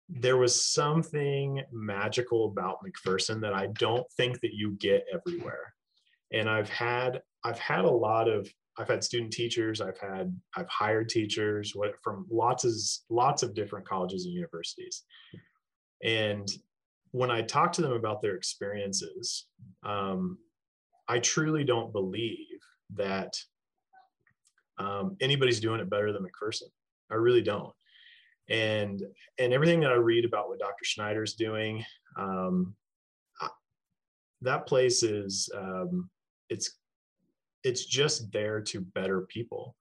there 0.09 0.37
was 0.37 0.65
something 0.65 1.61
magical 1.71 2.45
about 2.45 2.79
McPherson 2.85 3.41
that 3.41 3.53
I 3.53 3.67
don't 3.67 4.05
think 4.15 4.39
that 4.41 4.53
you 4.53 4.71
get 4.79 5.05
everywhere. 5.13 5.73
And 6.31 6.49
I've 6.49 6.69
had 6.69 7.21
I've 7.43 7.59
had 7.59 7.83
a 7.83 7.89
lot 7.89 8.29
of 8.29 8.49
I've 8.77 8.87
had 8.87 9.03
student 9.03 9.33
teachers, 9.33 9.81
I've 9.81 9.99
had 9.99 10.33
I've 10.55 10.69
hired 10.69 11.09
teachers 11.09 11.73
what 11.75 11.93
from 12.01 12.25
lots 12.29 12.63
of 12.63 12.73
lots 13.09 13.43
of 13.43 13.53
different 13.53 13.87
colleges 13.87 14.25
and 14.25 14.33
universities. 14.33 15.03
And 16.03 16.47
when 17.11 17.31
I 17.31 17.41
talk 17.41 17.73
to 17.73 17.81
them 17.81 17.93
about 17.93 18.21
their 18.21 18.35
experiences, 18.35 19.45
um, 19.83 20.37
I 21.09 21.19
truly 21.19 21.65
don't 21.65 21.91
believe 21.91 22.59
that 22.95 23.35
um, 24.77 25.17
anybody's 25.21 25.59
doing 25.59 25.79
it 25.79 25.89
better 25.89 26.11
than 26.11 26.23
McPherson. 26.23 26.69
I 27.11 27.15
really 27.15 27.41
don't 27.41 27.73
and 28.49 29.01
and 29.39 29.53
everything 29.53 29.79
that 29.81 29.91
I 29.91 29.95
read 29.95 30.25
about 30.25 30.49
what 30.49 30.59
Dr. 30.59 30.83
Schneider's 30.83 31.33
doing, 31.33 31.83
um, 32.17 32.75
I- 33.41 33.49
that 34.41 34.67
place 34.67 35.03
is 35.03 35.49
um, 35.55 36.09
it's 36.49 36.77
it's 37.63 37.85
just 37.85 38.31
there 38.31 38.59
to 38.59 38.81
better 38.81 39.21
people, 39.21 39.75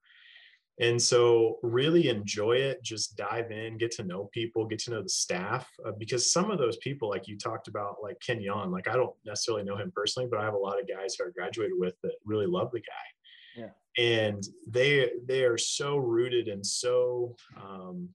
and 0.79 1.01
so 1.01 1.59
really 1.61 2.07
enjoy 2.07 2.53
it. 2.53 2.81
Just 2.81 3.17
dive 3.17 3.51
in, 3.51 3.77
get 3.77 3.91
to 3.91 4.03
know 4.03 4.29
people, 4.33 4.65
get 4.65 4.79
to 4.79 4.91
know 4.91 5.03
the 5.03 5.09
staff, 5.09 5.69
uh, 5.85 5.91
because 5.97 6.31
some 6.31 6.49
of 6.49 6.57
those 6.57 6.77
people, 6.77 7.09
like 7.09 7.27
you 7.27 7.37
talked 7.37 7.67
about, 7.67 7.97
like 8.01 8.17
Ken 8.25 8.39
Yohn, 8.41 8.71
like 8.71 8.87
I 8.87 8.95
don't 8.95 9.15
necessarily 9.25 9.65
know 9.65 9.75
him 9.75 9.91
personally, 9.93 10.29
but 10.31 10.39
I 10.39 10.45
have 10.45 10.53
a 10.53 10.57
lot 10.57 10.79
of 10.79 10.87
guys 10.87 11.15
who 11.15 11.25
I 11.25 11.31
graduated 11.31 11.77
with 11.77 11.95
that 12.03 12.13
really 12.25 12.47
love 12.47 12.71
the 12.71 12.79
guy. 12.79 13.22
Yeah. 13.55 13.69
And 13.97 14.43
they 14.67 15.11
they 15.25 15.43
are 15.43 15.57
so 15.57 15.97
rooted 15.97 16.47
and 16.47 16.65
so 16.65 17.35
um, 17.61 18.09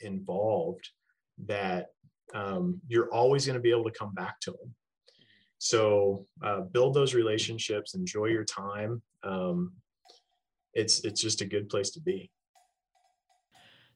involved 0.00 0.88
that 1.46 1.86
um, 2.34 2.80
you're 2.88 3.12
always 3.12 3.46
going 3.46 3.54
to 3.54 3.62
be 3.62 3.70
able 3.70 3.84
to 3.84 3.98
come 3.98 4.12
back 4.14 4.40
to 4.40 4.50
them. 4.50 4.74
So 5.58 6.26
uh, 6.42 6.60
build 6.60 6.94
those 6.94 7.14
relationships, 7.14 7.94
enjoy 7.94 8.26
your 8.26 8.44
time. 8.44 9.02
Um, 9.22 9.72
it's 10.74 11.04
it's 11.04 11.20
just 11.20 11.40
a 11.40 11.44
good 11.44 11.68
place 11.68 11.90
to 11.90 12.00
be. 12.00 12.30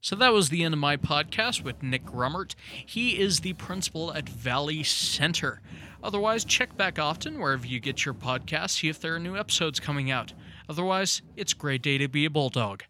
So 0.00 0.16
that 0.16 0.32
was 0.32 0.48
the 0.48 0.64
end 0.64 0.74
of 0.74 0.80
my 0.80 0.96
podcast 0.96 1.62
with 1.62 1.80
Nick 1.80 2.04
Grummert. 2.04 2.56
He 2.84 3.20
is 3.20 3.40
the 3.40 3.52
principal 3.52 4.12
at 4.12 4.28
Valley 4.28 4.82
Center. 4.82 5.60
Otherwise, 6.02 6.44
check 6.44 6.76
back 6.76 6.98
often 6.98 7.38
wherever 7.38 7.64
you 7.64 7.78
get 7.78 8.04
your 8.04 8.14
podcasts, 8.14 8.80
see 8.80 8.88
if 8.88 8.98
there 8.98 9.14
are 9.14 9.20
new 9.20 9.36
episodes 9.36 9.78
coming 9.78 10.10
out. 10.10 10.32
Otherwise, 10.68 11.22
it's 11.36 11.54
great 11.54 11.82
day 11.82 11.98
to 11.98 12.08
be 12.08 12.24
a 12.24 12.30
bulldog. 12.30 12.84